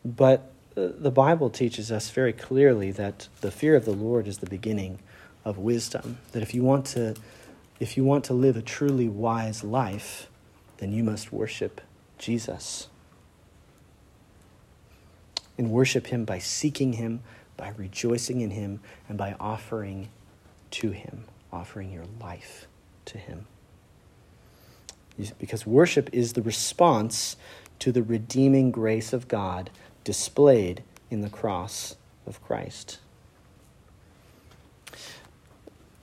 But 0.06 0.52
uh, 0.78 0.90
the 0.96 1.10
Bible 1.10 1.50
teaches 1.50 1.92
us 1.92 2.12
very 2.12 2.34
clearly 2.34 2.92
that 2.92 3.28
the 3.42 3.50
fear 3.50 3.76
of 3.76 3.86
the 3.86 3.94
Lord 3.94 4.28
is 4.28 4.38
the 4.38 4.46
beginning 4.46 5.00
of 5.44 5.58
wisdom. 5.58 6.20
That 6.34 6.44
if 6.44 6.54
you 6.54 6.62
want 6.62 6.86
to, 6.88 7.16
if 7.80 7.98
you 7.98 8.04
want 8.04 8.26
to 8.26 8.36
live 8.36 8.56
a 8.56 8.62
truly 8.62 9.10
wise 9.10 9.64
life, 9.64 10.30
then 10.78 10.92
you 10.92 11.04
must 11.04 11.34
worship 11.34 11.82
Jesus. 12.20 12.90
And 15.58 15.72
worship 15.72 16.06
Him 16.06 16.26
by 16.26 16.38
seeking 16.38 16.94
Him, 16.94 17.22
by 17.58 17.74
rejoicing 17.76 18.42
in 18.42 18.52
Him, 18.52 18.82
and 19.10 19.18
by 19.18 19.36
offering 19.40 20.10
to 20.70 20.92
Him 20.92 21.24
offering 21.52 21.92
your 21.92 22.06
life 22.20 22.68
to 23.06 23.18
Him. 23.18 23.48
Because 25.40 25.66
worship 25.66 26.10
is 26.14 26.34
the 26.34 26.42
response 26.42 27.38
to 27.80 27.92
the 27.92 28.04
redeeming 28.04 28.72
grace 28.72 29.14
of 29.14 29.28
God 29.28 29.70
displayed 30.04 30.84
in 31.10 31.22
the 31.22 31.30
cross 31.30 31.96
of 32.26 32.44
Christ. 32.44 33.00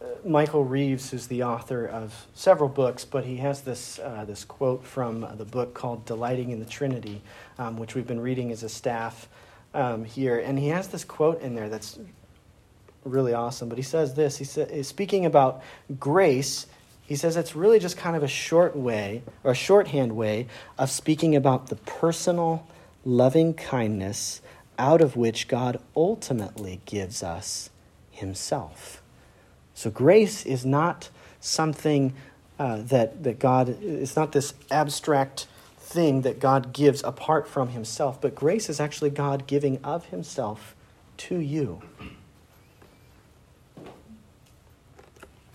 Uh, 0.01 0.07
Michael 0.25 0.65
Reeves 0.65 1.13
is 1.13 1.29
the 1.29 1.43
author 1.43 1.87
of 1.87 2.27
several 2.35 2.69
books, 2.69 3.05
but 3.05 3.25
he 3.25 3.37
has 3.37 3.63
this, 3.63 3.99
uh, 3.99 4.25
this 4.27 4.45
quote 4.45 4.85
from 4.85 5.27
the 5.37 5.45
book 5.45 5.75
called 5.75 6.05
Delighting 6.07 6.51
in 6.51 6.59
the 6.59 6.67
Trinity, 6.67 7.23
um, 7.59 7.77
which 7.77 7.95
we've 7.95 8.07
been 8.07 8.21
reading 8.21 8.51
as 8.51 8.63
a 8.63 8.69
staff 8.69 9.29
um, 9.75 10.05
here. 10.05 10.39
And 10.39 10.59
he 10.59 10.69
has 10.69 10.89
this 10.89 11.05
quote 11.05 11.41
in 11.41 11.55
there 11.55 11.69
that's 11.69 11.99
really 13.05 13.35
awesome. 13.35 13.69
But 13.69 13.79
he 13.79 13.85
says 13.85 14.15
this 14.15 14.37
he 14.39 14.45
says, 14.45 14.89
speaking 14.89 15.27
about 15.27 15.63
grace, 15.99 16.67
he 17.07 17.17
says 17.17 17.37
it's 17.37 17.55
really 17.55 17.79
just 17.79 17.97
kind 17.97 18.17
of 18.17 18.23
a 18.23 18.29
short 18.29 18.77
way, 18.77 19.23
or 19.43 19.53
a 19.53 19.55
shorthand 19.55 20.17
way, 20.17 20.47
of 20.79 20.91
speaking 20.91 21.37
about 21.37 21.69
the 21.69 21.77
personal, 21.77 22.67
loving 23.05 23.55
kindness 23.55 24.41
out 24.79 25.01
of 25.01 25.17
which 25.17 25.47
God 25.47 25.81
ultimately 25.95 26.81
gives 26.85 27.23
us 27.23 27.71
himself. 28.11 29.03
So 29.75 29.91
grace 29.91 30.47
is 30.47 30.65
not 30.65 31.11
something 31.41 32.15
uh, 32.59 32.79
that, 32.83 33.23
that 33.25 33.39
God, 33.39 33.69
it's 33.83 34.17
not 34.17 34.33
this 34.33 34.55
abstract 34.71 35.47
thing 35.77 36.23
that 36.23 36.41
God 36.41 36.73
gives 36.73 37.03
apart 37.05 37.47
from 37.47 37.69
himself, 37.69 38.21
but 38.21 38.35
grace 38.35 38.69
is 38.69 38.81
actually 38.81 39.11
God 39.11 39.47
giving 39.47 39.83
of 39.85 40.07
himself 40.07 40.75
to 41.19 41.39
you. 41.39 41.83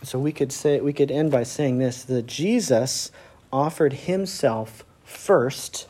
So 0.04 0.18
we 0.18 0.32
could 0.32 0.52
say 0.52 0.80
we 0.80 0.93
could 0.93 1.12
end 1.12 1.32
by 1.32 1.43
saying 1.43 1.78
this 1.78 2.04
that 2.04 2.26
Jesus 2.26 3.12
offered 3.52 3.93
himself 3.93 4.86
first 5.04 5.88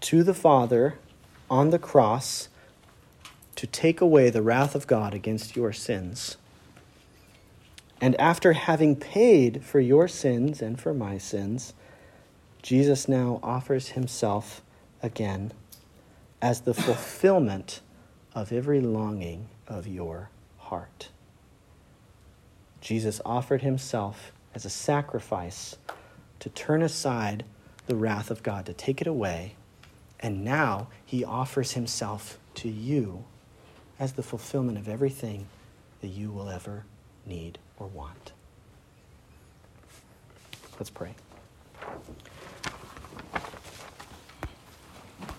to 0.00 0.22
the 0.22 0.34
Father 0.34 0.98
on 1.50 1.70
the 1.70 1.78
cross 1.78 2.48
to 3.56 3.66
take 3.66 4.00
away 4.00 4.30
the 4.30 4.42
wrath 4.42 4.74
of 4.74 4.86
God 4.86 5.14
against 5.14 5.56
your 5.56 5.72
sins. 5.72 6.36
And 8.00 8.14
after 8.20 8.52
having 8.52 8.94
paid 8.94 9.64
for 9.64 9.80
your 9.80 10.06
sins 10.06 10.62
and 10.62 10.80
for 10.80 10.94
my 10.94 11.18
sins, 11.18 11.74
Jesus 12.62 13.08
now 13.08 13.40
offers 13.42 13.88
himself 13.90 14.62
again 15.02 15.52
as 16.40 16.60
the 16.60 16.74
fulfillment 16.74 17.80
of 18.34 18.52
every 18.52 18.80
longing 18.80 19.48
of 19.66 19.88
your 19.88 20.30
heart. 20.58 21.08
Jesus 22.80 23.20
offered 23.24 23.62
himself 23.62 24.32
as 24.54 24.64
a 24.64 24.70
sacrifice 24.70 25.76
to 26.40 26.48
turn 26.48 26.82
aside 26.82 27.44
the 27.86 27.96
wrath 27.96 28.30
of 28.30 28.42
God, 28.42 28.66
to 28.66 28.72
take 28.72 29.00
it 29.00 29.06
away. 29.06 29.54
And 30.20 30.44
now 30.44 30.88
he 31.04 31.24
offers 31.24 31.72
himself 31.72 32.38
to 32.56 32.68
you 32.68 33.24
as 33.98 34.12
the 34.12 34.22
fulfillment 34.22 34.78
of 34.78 34.88
everything 34.88 35.46
that 36.00 36.08
you 36.08 36.30
will 36.30 36.48
ever 36.48 36.84
need 37.26 37.58
or 37.78 37.86
want. 37.86 38.32
Let's 40.78 40.90
pray. 40.90 41.14